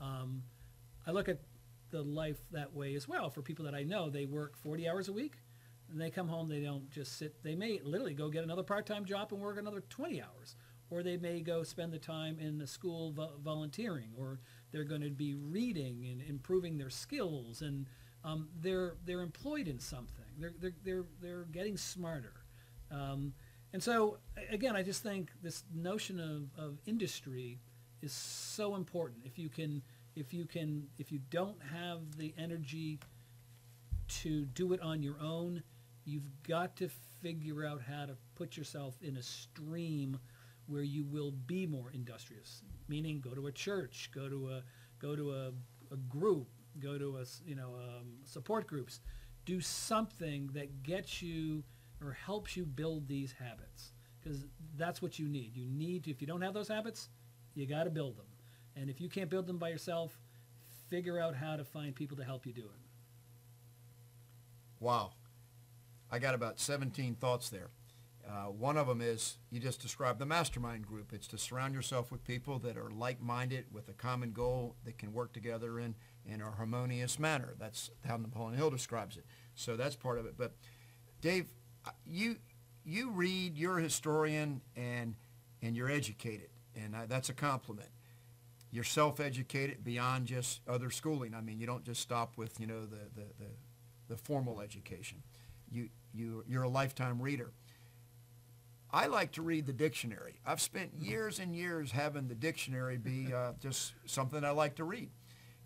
[0.00, 0.42] Um,
[1.06, 1.40] I look at
[1.90, 3.30] the life that way as well.
[3.30, 5.36] For people that I know, they work 40 hours a week,
[5.94, 6.48] and they come home.
[6.48, 7.42] They don't just sit.
[7.42, 10.56] They may literally go get another part-time job and work another 20 hours,
[10.90, 14.40] or they may go spend the time in the school vo- volunteering, or
[14.72, 17.86] they're going to be reading and improving their skills and
[18.24, 20.24] um, they're they're employed in something.
[20.38, 22.32] They're they're they're, they're getting smarter.
[22.90, 23.34] Um,
[23.72, 24.18] and so
[24.50, 27.60] again, I just think this notion of, of industry
[28.02, 29.22] is so important.
[29.24, 29.82] If you can
[30.16, 32.98] if you can if you don't have the energy
[34.22, 35.62] to do it on your own,
[36.04, 36.88] you've got to
[37.22, 40.18] figure out how to put yourself in a stream
[40.66, 42.62] where you will be more industrious.
[42.88, 44.62] Meaning, go to a church, go to a
[44.98, 45.52] go to a,
[45.92, 49.00] a group, go to a you know um, support groups,
[49.44, 51.64] do something that gets you
[52.02, 53.92] or helps you build these habits
[54.24, 55.56] because that's what you need.
[55.56, 57.08] You need to, if you don't have those habits,
[57.54, 58.26] you got to build them.
[58.76, 60.18] And if you can't build them by yourself,
[60.88, 62.80] figure out how to find people to help you do it.
[64.80, 65.12] Wow.
[66.10, 67.70] I got about 17 thoughts there.
[68.26, 71.12] Uh, one of them is you just described the mastermind group.
[71.12, 75.12] It's to surround yourself with people that are like-minded with a common goal that can
[75.12, 77.54] work together in, in a harmonious manner.
[77.58, 79.26] That's how Napoleon Hill describes it.
[79.54, 80.36] So that's part of it.
[80.38, 80.54] But
[81.20, 81.52] Dave,
[81.86, 82.36] uh, you
[82.84, 85.16] you read, you're a historian, and
[85.62, 87.88] and you're educated, and I, that's a compliment.
[88.70, 91.34] You're self-educated beyond just other schooling.
[91.34, 93.50] I mean, you don't just stop with you know the the, the,
[94.08, 95.22] the formal education.
[95.74, 97.52] You you you're a lifetime reader.
[98.90, 100.38] I like to read the dictionary.
[100.46, 104.84] I've spent years and years having the dictionary be uh, just something I like to
[104.84, 105.10] read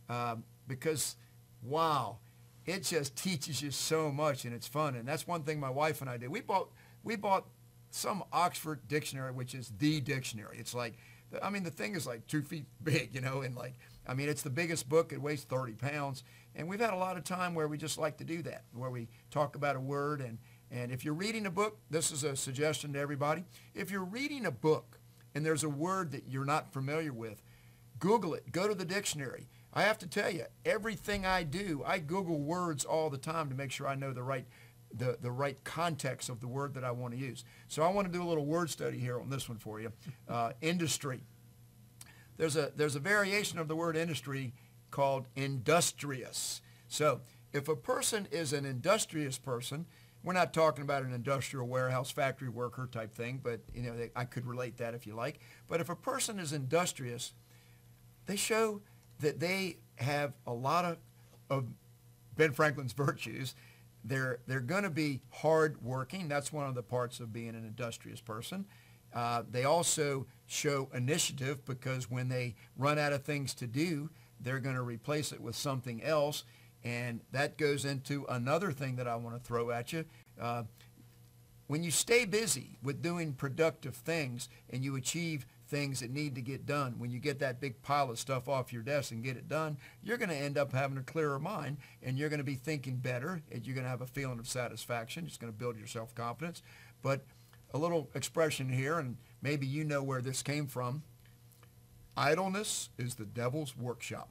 [0.09, 1.16] um, because,
[1.62, 2.18] wow,
[2.64, 4.94] it just teaches you so much and it's fun.
[4.94, 6.31] And that's one thing my wife and I did.
[6.31, 6.71] We bought
[7.05, 7.47] we bought
[7.90, 10.57] some Oxford dictionary, which is the dictionary.
[10.59, 10.94] It's like,
[11.42, 13.75] I mean, the thing is like two feet big, you know, and like,
[14.09, 15.12] I mean, it's the biggest book.
[15.12, 16.25] It weighs 30 pounds.
[16.57, 18.90] And we've had a lot of time where we just like to do that, where
[18.90, 20.38] we talk about a word and
[20.71, 23.44] and if you're reading a book, this is a suggestion to everybody.
[23.75, 24.99] If you're reading a book
[25.35, 27.42] and there's a word that you're not familiar with,
[27.99, 28.53] Google it.
[28.53, 29.49] Go to the dictionary.
[29.73, 33.55] I have to tell you, everything I do, I Google words all the time to
[33.55, 34.47] make sure I know the right
[34.94, 37.44] the, the right context of the word that I want to use.
[37.68, 39.92] So I want to do a little word study here on this one for you.
[40.27, 41.21] Uh, industry.
[42.38, 44.55] There's a, there's a variation of the word industry
[44.90, 46.62] called industrious.
[46.88, 47.20] So
[47.53, 49.87] if a person is an industrious person,
[50.22, 54.11] we're not talking about an industrial warehouse factory worker type thing, but you know they,
[54.16, 55.40] I could relate that if you like.
[55.68, 57.33] But if a person is industrious,
[58.27, 58.83] they show
[59.20, 60.98] that they have a lot of,
[61.48, 61.66] of
[62.37, 63.55] Ben Franklin's virtues.
[64.05, 66.29] They're they're going to be hard working.
[66.29, 68.66] That's one of the parts of being an industrious person.
[69.18, 74.61] Uh, they also show initiative because when they run out of things to do, they're
[74.61, 76.44] going to replace it with something else.
[76.85, 80.04] And that goes into another thing that I want to throw at you.
[80.40, 80.62] Uh,
[81.66, 86.40] when you stay busy with doing productive things and you achieve things that need to
[86.40, 89.37] get done, when you get that big pile of stuff off your desk and get
[89.37, 92.44] it done, you're going to end up having a clearer mind and you're going to
[92.44, 95.24] be thinking better and you're going to have a feeling of satisfaction.
[95.26, 96.62] It's going to build your self-confidence.
[97.02, 97.24] But
[97.72, 101.02] a little expression here, and maybe you know where this came from.
[102.16, 104.28] Idleness is the devil's workshop.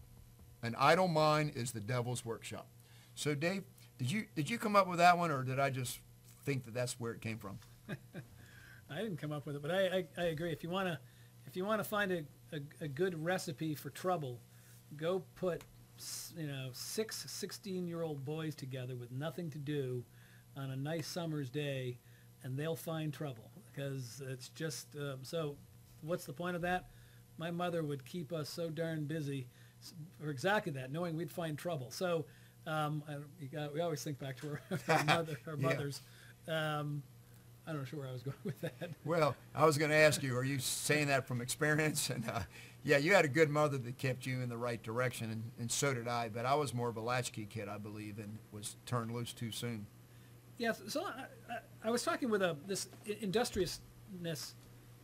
[0.63, 2.67] An idle mind is the devil's workshop.
[3.15, 3.63] So, Dave,
[3.97, 5.99] did you did you come up with that one, or did I just
[6.43, 7.59] think that that's where it came from?
[8.89, 10.51] I didn't come up with it, but I, I, I agree.
[10.51, 10.99] If you want to
[11.45, 12.23] if you want to find a,
[12.53, 14.39] a, a, good recipe for trouble,
[14.95, 15.63] go put
[16.37, 20.03] you know six 16 year old boys together with nothing to do
[20.55, 21.97] on a nice summer's day,
[22.47, 25.55] and they'll find trouble because it's just um, so.
[26.01, 26.85] What's the point of that?
[27.39, 29.47] My mother would keep us so darn busy
[30.19, 31.89] for exactly that, knowing we'd find trouble.
[31.89, 32.25] So
[32.67, 33.03] um,
[33.51, 35.67] got, we always think back to our, our, mother, our yeah.
[35.67, 36.01] mothers.
[36.47, 37.01] Um,
[37.65, 38.91] I don't know where I was going with that.
[39.03, 42.09] Well, I was going to ask you, are you saying that from experience?
[42.17, 42.41] And uh,
[42.83, 45.69] yeah, you had a good mother that kept you in the right direction, and, and
[45.69, 46.29] so did I.
[46.29, 49.51] But I was more of a latchkey kid, I believe, and was turned loose too
[49.51, 49.87] soon.
[50.57, 54.55] Yeah, so I, I, was talking with a this industriousness,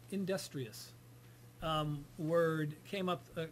[0.09, 0.93] industrious
[1.61, 3.45] um, word came up uh,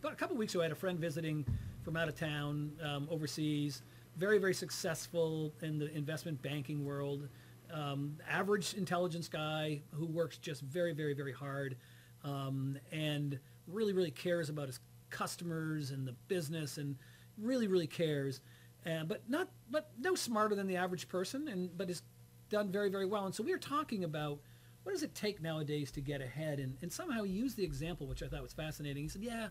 [0.00, 1.44] about a couple weeks ago, I had a friend visiting
[1.84, 3.82] from out of town, um, overseas,
[4.16, 7.28] very, very successful in the investment banking world.
[7.72, 11.76] Um, average intelligence guy who works just very, very, very hard
[12.24, 16.96] um, and really, really cares about his customers and the business and
[17.38, 18.40] really, really cares.
[18.84, 22.02] Uh, but not, but no smarter than the average person, and but is
[22.50, 23.26] done very, very well.
[23.26, 24.40] And so we were talking about
[24.82, 28.06] what does it take nowadays to get ahead, and, and somehow he used the example,
[28.08, 29.04] which I thought was fascinating.
[29.04, 29.48] He said, "Yeah,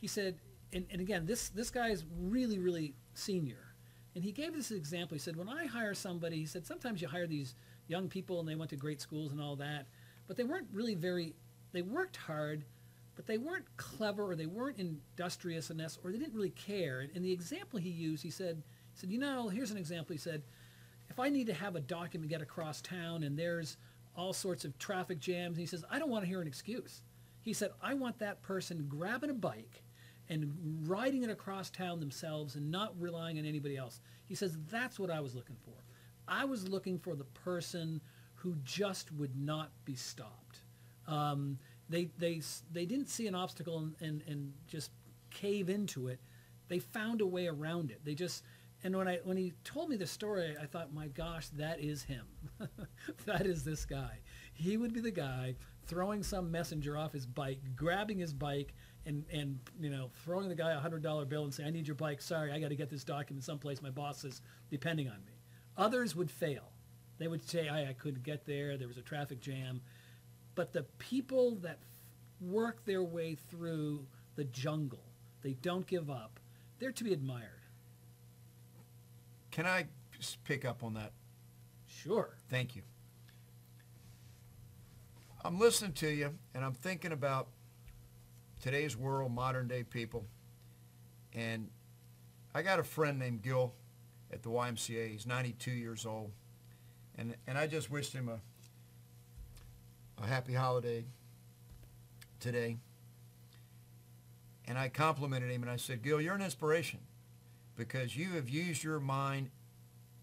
[0.00, 0.38] he said,
[0.72, 3.74] and, and again, this, this guy is really, really senior.
[4.14, 5.14] And he gave this example.
[5.14, 7.54] He said, when I hire somebody, he said, sometimes you hire these
[7.86, 9.86] young people and they went to great schools and all that,
[10.26, 11.34] but they weren't really very,
[11.72, 12.64] they worked hard,
[13.20, 17.00] but they weren't clever or they weren't industrious enough or they didn't really care.
[17.00, 18.62] And, and the example he used, he said,
[18.94, 20.14] he said, you know, here's an example.
[20.14, 20.42] He said,
[21.10, 23.76] if I need to have a document get across town and there's
[24.16, 27.02] all sorts of traffic jams, he says, I don't want to hear an excuse.
[27.42, 29.82] He said, I want that person grabbing a bike
[30.30, 30.54] and
[30.86, 34.00] riding it across town themselves and not relying on anybody else.
[34.28, 35.74] He says, that's what I was looking for.
[36.26, 38.00] I was looking for the person
[38.36, 40.60] who just would not be stopped.
[41.06, 41.58] Um,
[41.90, 42.40] they, they,
[42.72, 44.90] they didn't see an obstacle and, and, and just
[45.30, 46.20] cave into it.
[46.68, 48.00] They found a way around it.
[48.04, 48.44] They just,
[48.82, 52.02] and when I when he told me the story, I thought, my gosh, that is
[52.02, 52.26] him.
[53.26, 54.20] that is this guy.
[54.54, 58.74] He would be the guy throwing some messenger off his bike, grabbing his bike,
[59.04, 61.86] and and you know throwing the guy a hundred dollar bill and saying, I need
[61.86, 62.22] your bike.
[62.22, 63.82] Sorry, I got to get this document someplace.
[63.82, 65.42] My boss is depending on me.
[65.76, 66.72] Others would fail.
[67.18, 68.78] They would say, I, I couldn't get there.
[68.78, 69.82] There was a traffic jam.
[70.60, 71.78] But the people that
[72.38, 74.04] work their way through
[74.36, 75.00] the jungle,
[75.40, 76.38] they don't give up.
[76.78, 77.62] They're to be admired.
[79.50, 79.86] Can I
[80.44, 81.12] pick up on that?
[81.86, 82.36] Sure.
[82.50, 82.82] Thank you.
[85.42, 87.48] I'm listening to you and I'm thinking about
[88.60, 90.26] today's world, modern day people.
[91.32, 91.70] And
[92.54, 93.72] I got a friend named Gil
[94.30, 95.10] at the YMCA.
[95.10, 96.32] He's 92 years old.
[97.16, 98.40] And, and I just wished him a,
[100.22, 101.04] a happy holiday
[102.38, 102.76] today.
[104.66, 107.00] And I complimented him and I said, Gil, you're an inspiration
[107.76, 109.50] because you have used your mind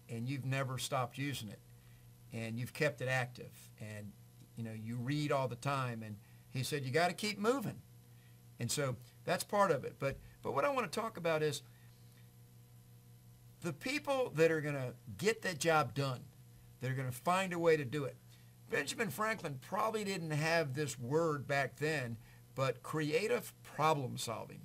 [0.08, 1.58] and you've never stopped using it.
[2.32, 3.70] And you've kept it active.
[3.80, 4.12] And
[4.56, 6.02] you know you read all the time.
[6.02, 6.16] And
[6.50, 7.80] he said you got to keep moving.
[8.60, 9.96] And so that's part of it.
[9.98, 11.62] But but what i want to talk about is
[13.62, 16.20] the people that are going to get that job done
[16.80, 18.16] that are going to find a way to do it
[18.70, 22.16] benjamin franklin probably didn't have this word back then
[22.54, 24.60] but creative problem solving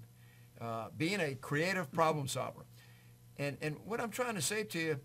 [0.61, 2.65] uh, being a creative problem solver
[3.37, 4.99] and and what i'm trying to say to you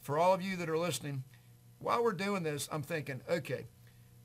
[0.00, 1.22] for all of you that are listening
[1.82, 3.66] while we're doing this, I'm thinking, okay,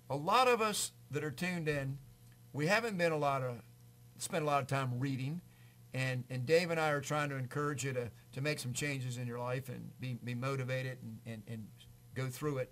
[0.09, 1.97] a lot of us that are tuned in,
[2.53, 3.55] we haven't been a lot of,
[4.19, 5.41] spent a lot of time reading.
[5.93, 9.17] And, and Dave and I are trying to encourage you to, to make some changes
[9.17, 11.67] in your life and be, be motivated and, and, and
[12.13, 12.71] go through it.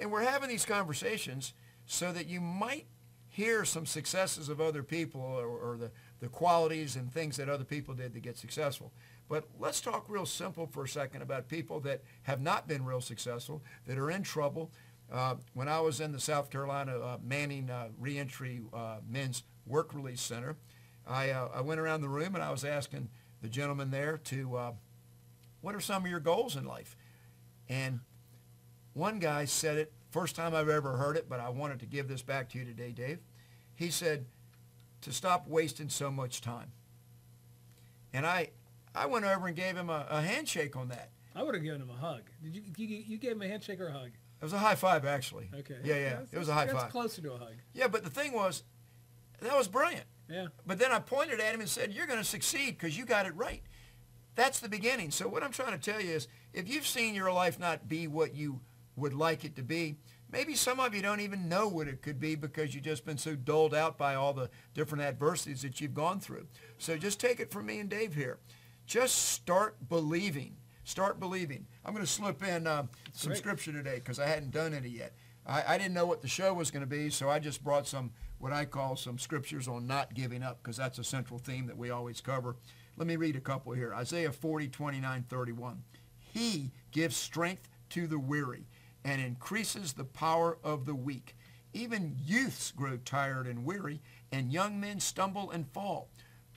[0.00, 1.52] And we're having these conversations
[1.86, 2.86] so that you might
[3.28, 5.90] hear some successes of other people or, or the,
[6.20, 8.92] the qualities and things that other people did to get successful.
[9.28, 13.00] But let's talk real simple for a second about people that have not been real
[13.00, 14.72] successful, that are in trouble.
[15.12, 19.94] Uh, when I was in the South Carolina uh, Manning uh, Reentry uh, Men's Work
[19.94, 20.56] Release Center,
[21.06, 23.08] I, uh, I went around the room and I was asking
[23.42, 24.72] the gentleman there to, uh,
[25.60, 26.96] what are some of your goals in life?
[27.68, 28.00] And
[28.94, 32.08] one guy said it, first time I've ever heard it, but I wanted to give
[32.08, 33.18] this back to you today, Dave.
[33.74, 34.26] He said,
[35.02, 36.72] to stop wasting so much time.
[38.12, 38.50] And I,
[38.94, 41.10] I went over and gave him a, a handshake on that.
[41.34, 42.22] I would have given him a hug.
[42.42, 43.04] Did you, you?
[43.06, 44.08] You gave him a handshake or a hug?
[44.08, 45.48] It was a high five, actually.
[45.54, 45.76] Okay.
[45.84, 46.08] Yeah, yeah.
[46.10, 46.90] That's- it was a high that's five.
[46.90, 47.54] closer to a hug.
[47.72, 48.64] Yeah, but the thing was,
[49.40, 50.06] that was brilliant.
[50.28, 50.48] Yeah.
[50.66, 53.26] But then I pointed at him and said, "You're going to succeed because you got
[53.26, 53.62] it right."
[54.34, 55.10] That's the beginning.
[55.10, 58.06] So what I'm trying to tell you is, if you've seen your life not be
[58.06, 58.60] what you
[59.00, 59.96] would like it to be,
[60.30, 63.18] maybe some of you don't even know what it could be because you've just been
[63.18, 66.46] so doled out by all the different adversities that you've gone through.
[66.78, 68.38] So just take it from me and Dave here.
[68.86, 70.56] Just start believing.
[70.84, 71.66] Start believing.
[71.84, 73.38] I'm going to slip in uh, some great.
[73.38, 75.14] scripture today because I hadn't done any yet.
[75.46, 77.86] I, I didn't know what the show was going to be, so I just brought
[77.86, 81.66] some what I call some scriptures on not giving up because that's a central theme
[81.66, 82.56] that we always cover.
[82.96, 83.94] Let me read a couple here.
[83.94, 85.82] Isaiah 40, 29, 31.
[86.18, 88.66] He gives strength to the weary
[89.04, 91.36] and increases the power of the weak.
[91.72, 94.00] Even youths grow tired and weary,
[94.32, 96.08] and young men stumble and fall.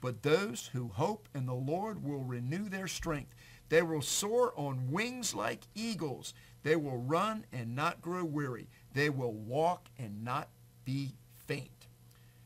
[0.02, 3.34] But those who hope in the Lord will renew their strength.
[3.70, 6.34] They will soar on wings like eagles.
[6.64, 8.70] They will run and not grow weary.
[8.94, 10.50] They will walk and not
[10.84, 11.16] be
[11.48, 11.88] faint.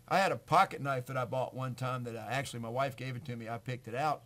[0.08, 2.96] I had a pocket knife that I bought one time that I, actually my wife
[2.96, 3.50] gave it to me.
[3.50, 4.24] I picked it out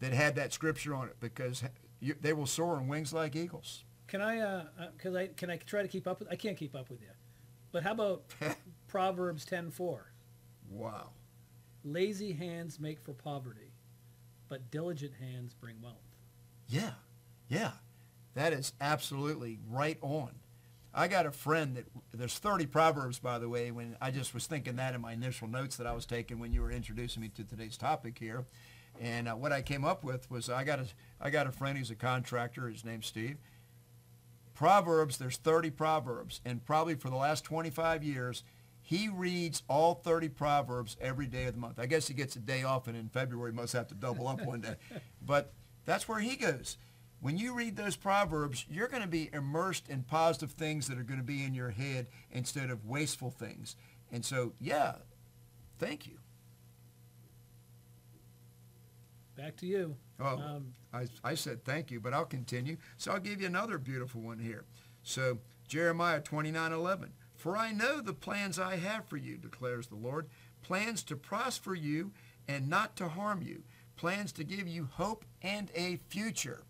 [0.00, 1.62] that had that scripture on it because
[2.00, 3.84] you, they will soar on wings like eagles.
[4.06, 4.38] Can I?
[4.40, 6.28] Uh, uh, cause I can I try to keep up with?
[6.30, 7.08] I can't keep up with you.
[7.72, 8.24] But how about
[8.88, 10.12] Proverbs ten four?
[10.70, 11.10] Wow.
[11.84, 13.72] Lazy hands make for poverty,
[14.48, 15.96] but diligent hands bring wealth.
[16.68, 16.94] Yeah,
[17.48, 17.72] yeah,
[18.34, 20.30] that is absolutely right on.
[20.92, 21.84] I got a friend that
[22.14, 23.70] there's 30 proverbs, by the way.
[23.70, 26.52] When I just was thinking that in my initial notes that I was taking when
[26.52, 28.46] you were introducing me to today's topic here,
[29.00, 30.86] and uh, what I came up with was I got a
[31.20, 32.68] I got a friend who's a contractor.
[32.68, 33.36] His name's Steve.
[34.56, 38.42] Proverbs, there's 30 proverbs, and probably for the last 25 years,
[38.80, 41.78] he reads all 30 proverbs every day of the month.
[41.78, 44.40] I guess he gets a day off, and in February must have to double up
[44.42, 44.76] one day.
[45.20, 45.52] But
[45.84, 46.78] that's where he goes.
[47.20, 51.02] When you read those proverbs, you're going to be immersed in positive things that are
[51.02, 53.76] going to be in your head instead of wasteful things.
[54.12, 54.94] And so, yeah,
[55.78, 56.18] thank you.
[59.36, 59.96] Back to you.
[60.18, 62.76] Oh, Um, I, I said thank you, but I'll continue.
[62.96, 64.64] So I'll give you another beautiful one here.
[65.02, 65.38] So
[65.68, 67.12] Jeremiah 29, 11.
[67.34, 70.28] For I know the plans I have for you, declares the Lord,
[70.62, 72.12] plans to prosper you
[72.48, 73.62] and not to harm you,
[73.96, 76.62] plans to give you hope and a future.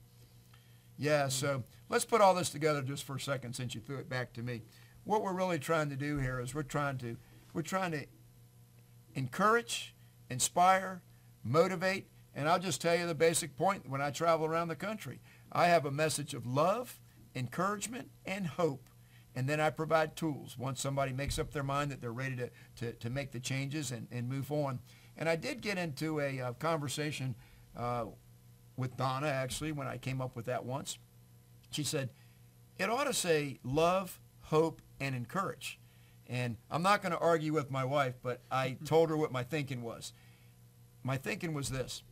[0.99, 4.09] Yeah, so let's put all this together just for a second since you threw it
[4.09, 4.63] back to me.
[5.05, 7.17] What we're really trying to do here is we're trying to
[7.53, 8.07] we're trying to
[9.15, 9.95] encourage,
[10.29, 11.03] inspire,
[11.45, 15.21] motivate, and I'll just tell you the basic point when I travel around the country.
[15.51, 17.01] I have a message of love
[17.35, 18.89] encouragement and hope.
[19.35, 22.51] And then I provide tools once somebody makes up their mind that they're ready to,
[22.77, 24.81] to, to make the changes and, and move on.
[25.17, 27.35] And I did get into a uh, conversation
[27.77, 28.07] uh,
[28.77, 30.99] with Donna, actually, when I came up with that once.
[31.71, 32.11] She said,
[32.79, 35.79] it ought to say love, hope, and encourage.
[36.27, 39.43] And I'm not going to argue with my wife, but I told her what my
[39.43, 40.13] thinking was.
[41.03, 42.03] My thinking was this.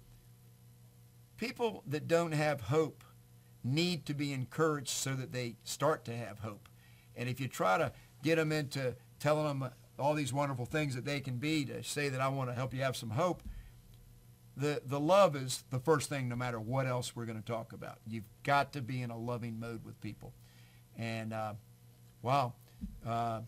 [1.44, 3.04] People that don't have hope
[3.62, 6.70] need to be encouraged so that they start to have hope.
[7.14, 7.92] And if you try to
[8.22, 12.08] get them into telling them all these wonderful things that they can be to say
[12.08, 13.42] that I want to help you have some hope,
[14.56, 17.74] the, the love is the first thing no matter what else we're going to talk
[17.74, 17.98] about.
[18.06, 20.32] You've got to be in a loving mode with people.
[20.96, 21.54] And, uh,
[22.22, 22.54] wow,
[23.06, 23.40] uh,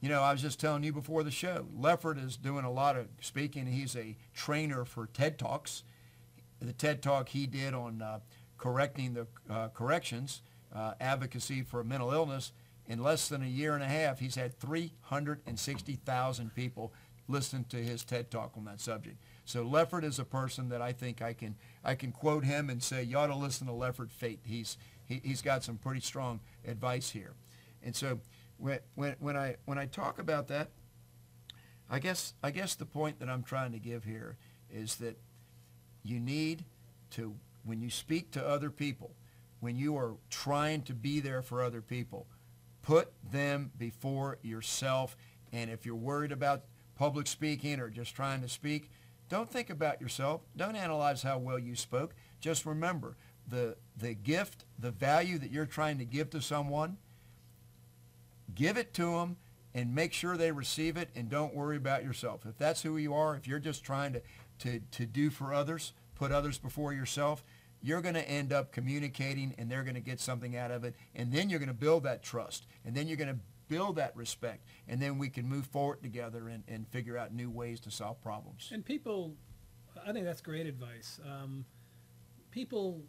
[0.00, 2.96] you know, I was just telling you before the show, Leffert is doing a lot
[2.96, 3.66] of speaking.
[3.66, 5.82] He's a trainer for TED Talks.
[6.60, 8.20] The TED Talk he did on uh,
[8.56, 10.42] correcting the uh, corrections,
[10.74, 12.52] uh, advocacy for mental illness,
[12.88, 16.92] in less than a year and a half, he's had 360,000 people
[17.28, 19.18] listen to his TED Talk on that subject.
[19.44, 21.54] So Leffert is a person that I think I can
[21.84, 24.40] I can quote him and say you ought to listen to Leffert Fate.
[24.42, 27.34] He's he, he's got some pretty strong advice here.
[27.82, 28.20] And so
[28.56, 30.70] when, when, when I when I talk about that,
[31.90, 34.36] I guess I guess the point that I'm trying to give here
[34.70, 35.18] is that
[36.02, 36.64] you need
[37.10, 37.34] to
[37.64, 39.10] when you speak to other people,
[39.60, 42.26] when you are trying to be there for other people,
[42.82, 45.16] put them before yourself.
[45.52, 46.62] And if you're worried about
[46.96, 48.90] public speaking or just trying to speak,
[49.28, 50.40] don't think about yourself.
[50.56, 52.14] Don't analyze how well you spoke.
[52.40, 56.96] Just remember the, the gift, the value that you're trying to give to someone,
[58.54, 59.36] give it to them
[59.74, 62.46] and make sure they receive it and don't worry about yourself.
[62.46, 64.22] If that's who you are, if you're just trying to,
[64.60, 67.44] to, to do for others, put others before yourself,
[67.80, 70.94] you're going to end up communicating and they're going to get something out of it.
[71.14, 72.66] And then you're going to build that trust.
[72.84, 73.38] And then you're going to
[73.68, 74.66] build that respect.
[74.88, 78.20] And then we can move forward together and, and figure out new ways to solve
[78.22, 78.70] problems.
[78.72, 79.34] And people,
[80.06, 81.20] I think that's great advice.
[81.24, 81.64] Um,
[82.50, 83.02] people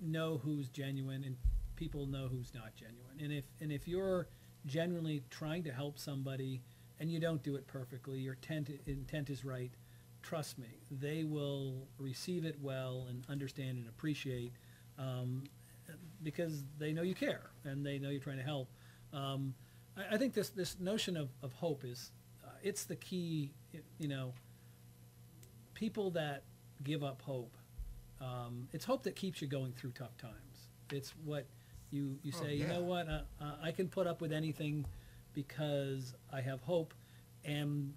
[0.00, 1.36] know who's genuine and
[1.76, 3.20] people know who's not genuine.
[3.20, 4.28] And if, and if you're
[4.66, 6.62] genuinely trying to help somebody
[7.00, 9.72] and you don't do it perfectly, your intent, intent is right,
[10.28, 14.52] trust me, they will receive it well and understand and appreciate
[14.98, 15.42] um,
[16.22, 18.68] because they know you care and they know you're trying to help.
[19.14, 19.54] Um,
[19.96, 22.12] I, I, think this, this notion of, of hope is,
[22.44, 23.54] uh, it's the key,
[23.98, 24.34] you know,
[25.72, 26.42] people that
[26.84, 27.56] give up hope,
[28.20, 30.68] um, it's hope that keeps you going through tough times.
[30.92, 31.46] It's what
[31.90, 32.66] you, you oh, say, oh, yeah.
[32.66, 34.84] you know what, uh, uh, I can put up with anything
[35.32, 36.92] because I have hope
[37.46, 37.94] and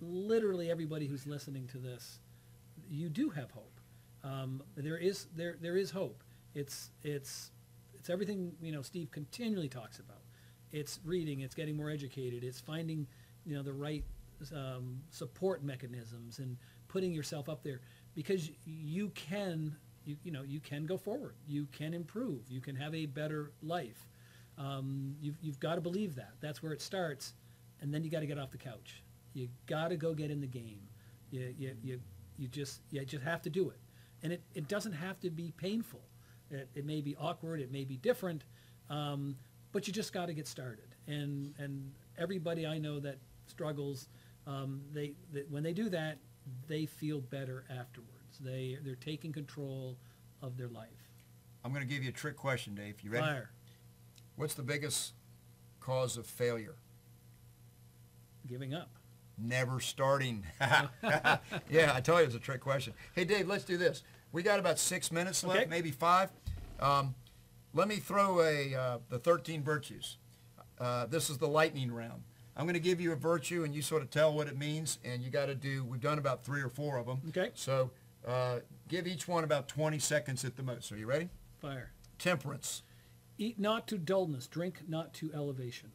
[0.00, 2.18] literally everybody who's listening to this,
[2.88, 3.80] you do have hope.
[4.22, 6.22] Um, there is there there is hope.
[6.54, 7.50] It's it's
[7.94, 8.82] it's everything you know.
[8.82, 10.22] Steve continually talks about.
[10.72, 11.40] It's reading.
[11.40, 12.42] It's getting more educated.
[12.42, 13.06] It's finding
[13.44, 14.04] you know the right
[14.54, 16.56] um, support mechanisms and
[16.88, 17.80] putting yourself up there
[18.14, 21.34] because you can you you know you can go forward.
[21.46, 22.42] You can improve.
[22.48, 24.08] You can have a better life.
[24.56, 26.32] Um, you've you've got to believe that.
[26.40, 27.34] That's where it starts,
[27.80, 29.02] and then you got to get off the couch.
[29.34, 30.80] You got to go get in the game.
[31.30, 32.00] You, you, you,
[32.38, 33.78] you, just, you just have to do it.
[34.22, 36.00] And it, it doesn't have to be painful.
[36.50, 37.60] It, it may be awkward.
[37.60, 38.44] It may be different.
[38.88, 39.36] Um,
[39.72, 40.86] but you just got to get started.
[41.06, 44.08] And, and everybody I know that struggles,
[44.46, 46.18] um, they, they, when they do that,
[46.68, 48.38] they feel better afterwards.
[48.40, 49.96] They, they're taking control
[50.42, 50.88] of their life.
[51.64, 53.00] I'm going to give you a trick question, Dave.
[53.02, 53.24] You ready?
[53.24, 53.50] Fire.
[54.36, 55.14] What's the biggest
[55.80, 56.76] cause of failure?
[58.46, 58.93] Giving up
[59.38, 60.44] never starting.
[60.60, 62.94] yeah, I told you it's a trick question.
[63.14, 64.02] Hey, Dave, let's do this.
[64.32, 65.70] We got about six minutes left, okay.
[65.70, 66.32] maybe five.
[66.80, 67.14] Um,
[67.72, 70.18] let me throw a uh, the 13 virtues.
[70.78, 72.22] Uh, this is the lightning round.
[72.56, 74.98] I'm going to give you a virtue, and you sort of tell what it means,
[75.04, 75.84] and you got to do.
[75.84, 77.20] We've done about three or four of them.
[77.28, 77.50] Okay.
[77.54, 77.90] So
[78.26, 80.92] uh, give each one about 20 seconds at the most.
[80.92, 81.28] Are you ready?
[81.60, 81.90] Fire.
[82.18, 82.82] Temperance.
[83.38, 84.46] Eat not to dullness.
[84.46, 85.90] Drink not to elevation.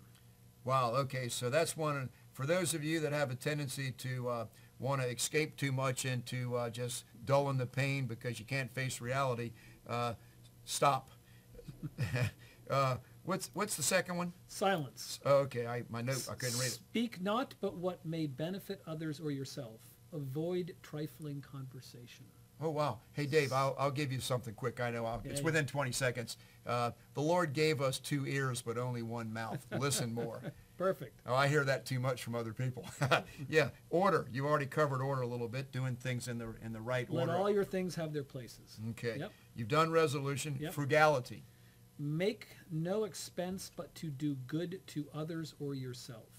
[0.66, 0.92] Wow.
[0.96, 1.30] Okay.
[1.30, 2.10] So that's one
[2.40, 4.46] for those of you that have a tendency to uh,
[4.80, 9.02] want to escape too much into uh, just dulling the pain because you can't face
[9.02, 9.52] reality,
[9.88, 10.14] uh,
[10.64, 11.12] stop.
[12.70, 14.32] Uh, what's what's the second one?
[14.48, 15.20] Silence.
[15.26, 16.74] Oh, okay, I, my note I couldn't read it.
[16.74, 19.80] Speak not, but what may benefit others or yourself.
[20.14, 22.26] Avoid trifling conversation.
[22.62, 23.00] Oh wow!
[23.14, 24.80] Hey Dave, I'll, I'll give you something quick.
[24.80, 26.38] I know I'll, it's within 20 seconds.
[26.68, 29.66] Uh, the Lord gave us two ears, but only one mouth.
[29.76, 30.40] Listen more.
[30.80, 31.20] Perfect.
[31.28, 32.86] Oh, I hear that too much from other people.
[33.50, 34.28] yeah, order.
[34.32, 37.28] You already covered order a little bit, doing things in the in the right Let
[37.28, 37.38] order.
[37.38, 38.80] all your things have their places.
[38.92, 39.18] Okay.
[39.20, 39.32] Yep.
[39.56, 40.58] You've done resolution.
[40.58, 40.74] Yep.
[40.74, 41.44] Frugality.
[42.00, 46.30] Make no expense but to do good to others or yourself,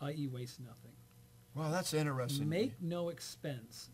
[0.00, 0.92] i.e., waste nothing.
[1.56, 2.48] Well, that's interesting.
[2.48, 3.90] Make no expense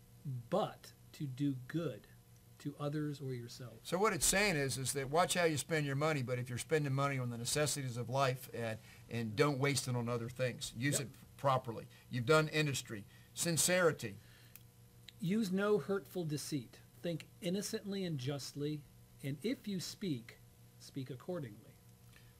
[0.51, 2.05] but to do good
[2.59, 3.73] to others or yourself.
[3.83, 6.47] So what it's saying is, is that watch how you spend your money, but if
[6.47, 8.77] you're spending money on the necessities of life and,
[9.09, 11.07] and don't waste it on other things, use Yep.
[11.07, 11.85] it properly.
[12.09, 13.05] You've done industry.
[13.33, 14.15] Sincerity.
[15.21, 16.79] Use no hurtful deceit.
[17.01, 18.81] Think innocently and justly,
[19.23, 20.37] and if you speak,
[20.79, 21.75] speak accordingly.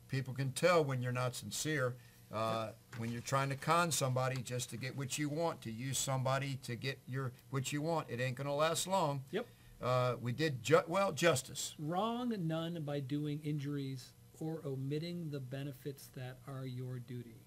[0.10, 1.96] People can tell when you're not sincere,
[2.32, 5.98] uh, when you're trying to con somebody just to get what you want, to use
[5.98, 8.10] somebody to get your what you want.
[8.10, 9.24] It ain't going to last long.
[9.32, 9.46] Yep.
[9.82, 11.74] Uh, we did, ju- well, justice.
[11.80, 17.42] Wrong none by doing injuries or omitting the benefits that are your duty.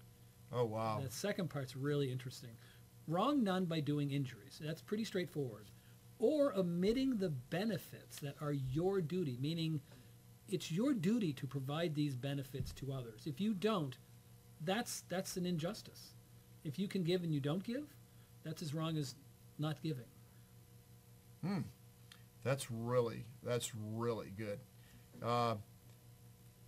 [0.51, 0.99] Oh, wow.
[1.01, 2.51] That second part's really interesting.
[3.07, 4.61] Wrong none by doing injuries.
[4.63, 5.69] That's pretty straightforward.
[6.19, 9.81] Or omitting the benefits that are your duty, meaning
[10.47, 13.23] it's your duty to provide these benefits to others.
[13.25, 13.97] If you don't,
[14.63, 16.13] that's that's an injustice.
[16.63, 17.83] If you can give and you don't give,
[18.43, 19.15] that's as wrong as
[19.59, 20.05] not giving.
[21.43, 21.61] Hmm.
[22.43, 24.59] That's really, that's really good.
[25.21, 25.55] Uh,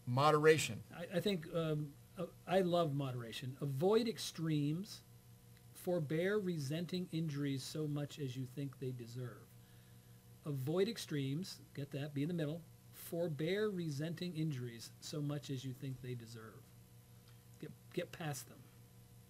[0.08, 0.82] moderation.
[0.96, 3.56] I, I think um, uh, I love moderation.
[3.62, 5.02] Avoid extremes.
[5.74, 9.46] Forbear resenting injuries so much as you think they deserve.
[10.46, 11.60] Avoid extremes.
[11.76, 12.14] Get that?
[12.14, 12.62] Be in the middle.
[12.94, 16.62] Forbear resenting injuries so much as you think they deserve.
[17.60, 18.58] Get get past them.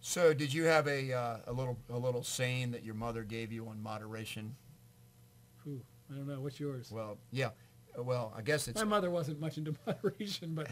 [0.01, 3.51] So, did you have a uh, a little a little saying that your mother gave
[3.51, 4.55] you on moderation?
[5.63, 6.39] Whew, I don't know.
[6.39, 6.91] What's yours?
[6.91, 7.49] Well, yeah.
[7.98, 10.68] Well, I guess it's My mother wasn't much into moderation, but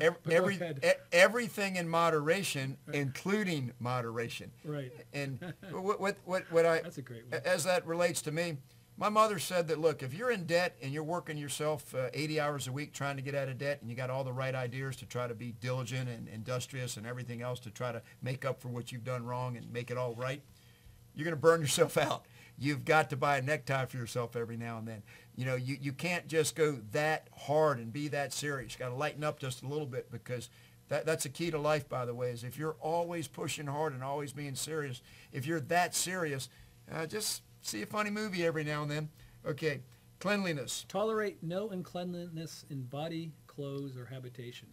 [0.00, 4.50] ev- but every e- everything in moderation, including moderation.
[4.64, 4.92] right.
[5.12, 7.40] And what what what, what I That's a great one.
[7.44, 8.56] as that relates to me,
[8.98, 12.40] my mother said that look, if you're in debt and you're working yourself uh, 80
[12.40, 14.54] hours a week trying to get out of debt, and you got all the right
[14.54, 18.44] ideas to try to be diligent and industrious and everything else to try to make
[18.44, 20.40] up for what you've done wrong and make it all right,
[21.14, 22.24] you're going to burn yourself out.
[22.58, 25.02] You've got to buy a necktie for yourself every now and then.
[25.34, 28.72] You know, you, you can't just go that hard and be that serious.
[28.72, 30.48] You got to lighten up just a little bit because
[30.88, 33.92] that, that's a key to life, by the way, is if you're always pushing hard
[33.92, 35.02] and always being serious,
[35.32, 36.48] if you're that serious,
[36.90, 39.08] uh, just see a funny movie every now and then.
[39.44, 39.82] Okay,
[40.18, 40.86] cleanliness.
[40.88, 44.68] Tolerate no uncleanliness in body, clothes, or habitation.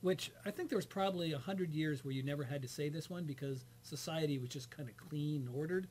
[0.00, 2.88] Which I think there was probably a hundred years where you never had to say
[2.88, 5.86] this one because society was just kind of clean ordered.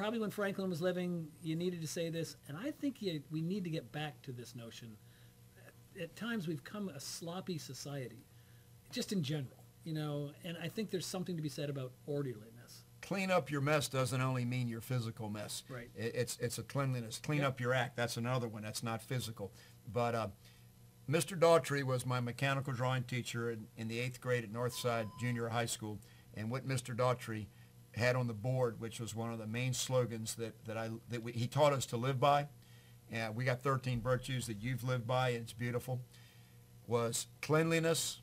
[0.00, 3.42] Probably when Franklin was living, you needed to say this, and I think you, we
[3.42, 4.96] need to get back to this notion.
[5.94, 8.24] At, at times, we've come a sloppy society,
[8.90, 10.30] just in general, you know.
[10.42, 12.84] And I think there's something to be said about orderliness.
[13.02, 15.64] Clean up your mess doesn't only mean your physical mess.
[15.68, 15.90] Right.
[15.94, 17.20] It, it's it's a cleanliness.
[17.22, 17.48] Clean Yep.
[17.48, 17.94] up your act.
[17.94, 18.62] That's another one.
[18.62, 19.52] That's not physical.
[19.92, 20.28] But uh,
[21.10, 21.38] Mr.
[21.38, 25.66] Daughtry was my mechanical drawing teacher in, in the eighth grade at Northside Junior High
[25.66, 25.98] School,
[26.34, 26.96] and what Mr.
[26.96, 27.48] Daughtry
[27.96, 31.22] had on the board, which was one of the main slogans that that I that
[31.22, 32.48] we, he taught us to live by.
[33.12, 36.00] And we got 13 virtues that you've lived by, and it's beautiful.
[36.86, 38.20] Was cleanliness.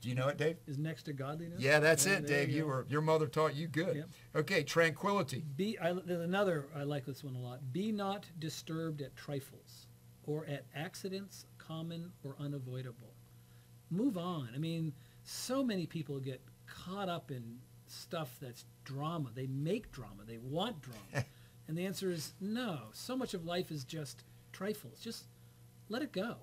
[0.00, 0.56] Do you know it, Dave?
[0.66, 1.60] Is next to godliness.
[1.60, 2.48] Yeah, that's Yeah, it, Dave.
[2.48, 2.66] You go.
[2.68, 3.96] were your mother taught you good.
[3.96, 4.08] Yep.
[4.36, 5.44] Okay, tranquility.
[5.56, 7.72] Be I, there's another I like this one a lot.
[7.72, 9.86] Be not disturbed at trifles,
[10.24, 13.12] or at accidents common or unavoidable.
[13.90, 14.48] Move on.
[14.54, 17.58] I mean, so many people get caught up in
[17.90, 19.30] stuff that's drama.
[19.34, 20.24] They make drama.
[20.26, 21.26] They want drama,
[21.68, 22.78] and the answer is no.
[22.92, 25.00] So much of life is just trifles.
[25.00, 25.24] Just
[25.88, 26.36] let it go.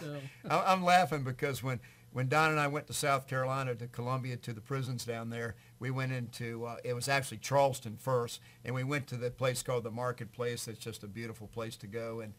[0.00, 0.16] So
[0.50, 1.80] I- I'm laughing because when
[2.12, 5.54] when Don and I went to South Carolina to Columbia to the prisons down there,
[5.78, 9.62] we went into uh, it was actually Charleston first, and we went to the place
[9.62, 10.64] called the Marketplace.
[10.64, 12.34] That's just a beautiful place to go, and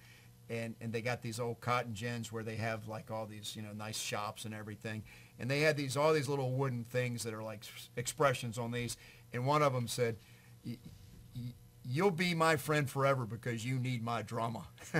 [0.49, 3.61] and and they got these old cotton gins where they have like all these you
[3.61, 5.03] know nice shops and everything,
[5.41, 7.63] and they had these all these little wooden things that are like
[7.97, 8.95] expressions on these,
[9.33, 10.15] and one of them said.
[10.65, 10.77] "Y-
[11.35, 14.67] y- You'll be my friend forever because you need my drama.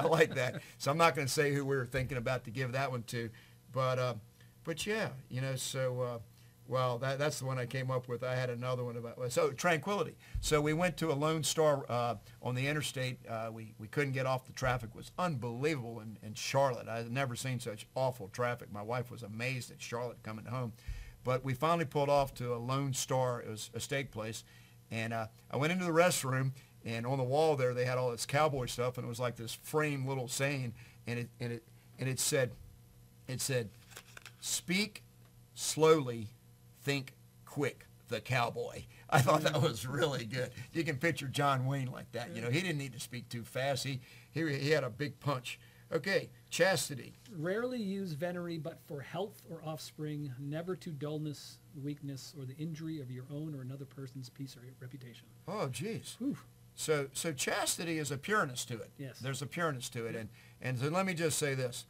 [0.00, 0.62] I like that.
[0.78, 3.02] So I'm not going to say who we were thinking about to give that one
[3.08, 3.28] to,
[3.72, 4.14] but uh,
[4.64, 5.56] but yeah, you know.
[5.56, 6.18] So uh,
[6.68, 8.22] well, that, that's the one I came up with.
[8.22, 10.14] I had another one about so tranquility.
[10.42, 13.18] So we went to a Lone Star uh, on the interstate.
[13.26, 14.46] Uh, we we couldn't get off.
[14.46, 16.86] The traffic was unbelievable in, in Charlotte.
[16.86, 18.70] I had never seen such awful traffic.
[18.70, 20.74] My wife was amazed at Charlotte coming home.
[21.24, 23.40] But we finally pulled off to a Lone Star.
[23.40, 24.44] It was a steak place.
[24.90, 26.52] And uh, I went into the restroom,
[26.84, 29.36] and on the wall there they had all this cowboy stuff, and it was like
[29.36, 30.74] this framed little saying,
[31.06, 31.62] and it and it
[31.98, 32.52] and it said,
[33.26, 33.70] it said,
[34.38, 35.02] "Speak
[35.54, 36.28] slowly,
[36.88, 37.14] think
[37.44, 38.84] quick." The cowboy.
[39.10, 40.50] I thought that was really good.
[40.72, 42.34] You can picture John Wayne like that.
[42.34, 43.84] You know, he didn't need to speak too fast.
[43.84, 44.00] He
[44.32, 45.60] he, he had a big punch.
[45.92, 47.14] Okay, chastity.
[47.36, 53.00] Rarely use venery but for health or offspring, never to dullness, weakness, or the injury
[53.00, 55.26] of your own or another person's peace or reputation.
[55.46, 56.16] Oh, geez.
[56.18, 56.38] Whew.
[56.74, 58.90] So, so chastity is a pureness to it.
[58.98, 59.18] Yes.
[59.18, 60.14] There's a pureness to it.
[60.14, 60.28] And,
[60.62, 61.86] and so let me just say this.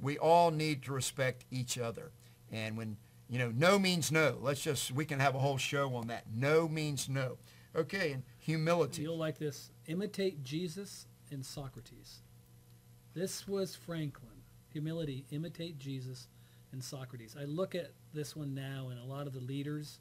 [0.00, 2.12] We all need to respect each other.
[2.50, 2.96] And when,
[3.28, 4.38] you know, no means no.
[4.40, 6.24] Let's just, we can have a whole show on that.
[6.32, 7.38] No means no.
[7.76, 9.02] Okay, and humility.
[9.02, 9.70] You'll like this.
[9.86, 12.20] Imitate Jesus and Socrates.
[13.14, 14.30] This was Franklin.
[14.72, 16.28] Humility, imitate Jesus
[16.72, 17.36] and Socrates.
[17.40, 20.00] I look at this one now and a lot of the leaders,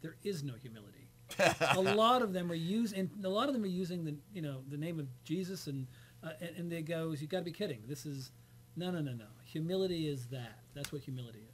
[0.00, 1.08] there is no humility.
[1.38, 4.60] a lot of them are using a lot of them are using the you know
[4.68, 5.86] the name of Jesus and
[6.22, 8.30] uh, and, and they go you got to be kidding this is
[8.76, 11.53] no no no no humility is that that's what humility is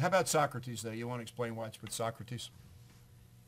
[0.00, 0.90] How about Socrates, though?
[0.90, 2.50] You want to explain why it's with Socrates?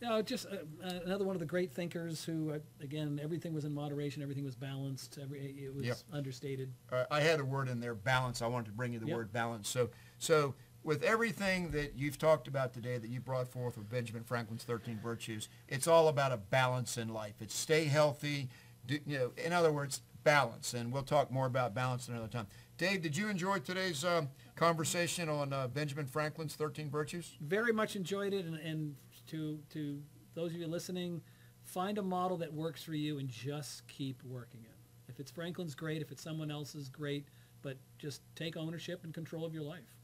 [0.03, 3.67] No, just uh, uh, another one of the great thinkers who, uh, again, everything was
[3.67, 5.97] in moderation, everything was balanced, every, it was Yep.
[6.13, 6.73] understated.
[6.91, 8.41] Uh, I had a word in there, balance.
[8.41, 9.17] I wanted to bring you the Yep.
[9.17, 9.69] word balance.
[9.69, 14.25] So, so with everything that you've talked about today, that you brought forth with Benjamin
[14.25, 17.35] Franklin's 13 virtues, it's all about a balance in life.
[17.41, 18.49] It's stay healthy.
[18.87, 20.73] Do, you know, in other words, balance.
[20.73, 22.47] And we'll talk more about balance another time.
[22.79, 24.31] Dave, did you enjoy today's um,
[24.61, 27.39] conversation on uh, Benjamin Franklin's 13 virtues?
[27.41, 28.95] Very much enjoyed it, and, and
[29.29, 29.99] to to
[30.35, 31.23] those of you listening,
[31.63, 34.77] find a model that works for you and just keep working it.
[35.09, 36.03] If it's Franklin's, great.
[36.03, 37.27] If it's someone else's, great.
[37.63, 39.97] But just take ownership and control of your life.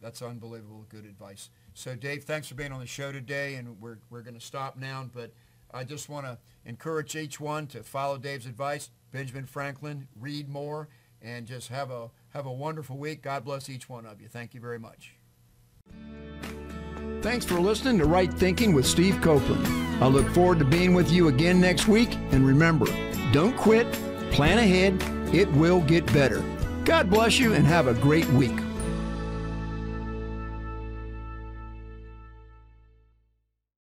[0.00, 1.50] That's unbelievable good advice.
[1.74, 4.76] So Dave, thanks for being on the show today, and we're, we're going to stop
[4.76, 5.32] now, but
[5.74, 8.90] I just want to encourage each one to follow Dave's advice.
[9.10, 10.88] Benjamin Franklin, read more,
[11.22, 13.22] and just have a, have a wonderful week.
[13.22, 14.28] God bless each one of you.
[14.28, 15.16] Thank you very much.
[17.22, 19.66] Thanks for listening to Right Thinking with Steve Copeland.
[20.02, 22.86] I look forward to being with you again next week, and remember,
[23.32, 23.90] don't quit,
[24.30, 25.02] plan ahead,
[25.34, 26.44] it will get better.
[26.84, 28.56] God bless you, and have a great week.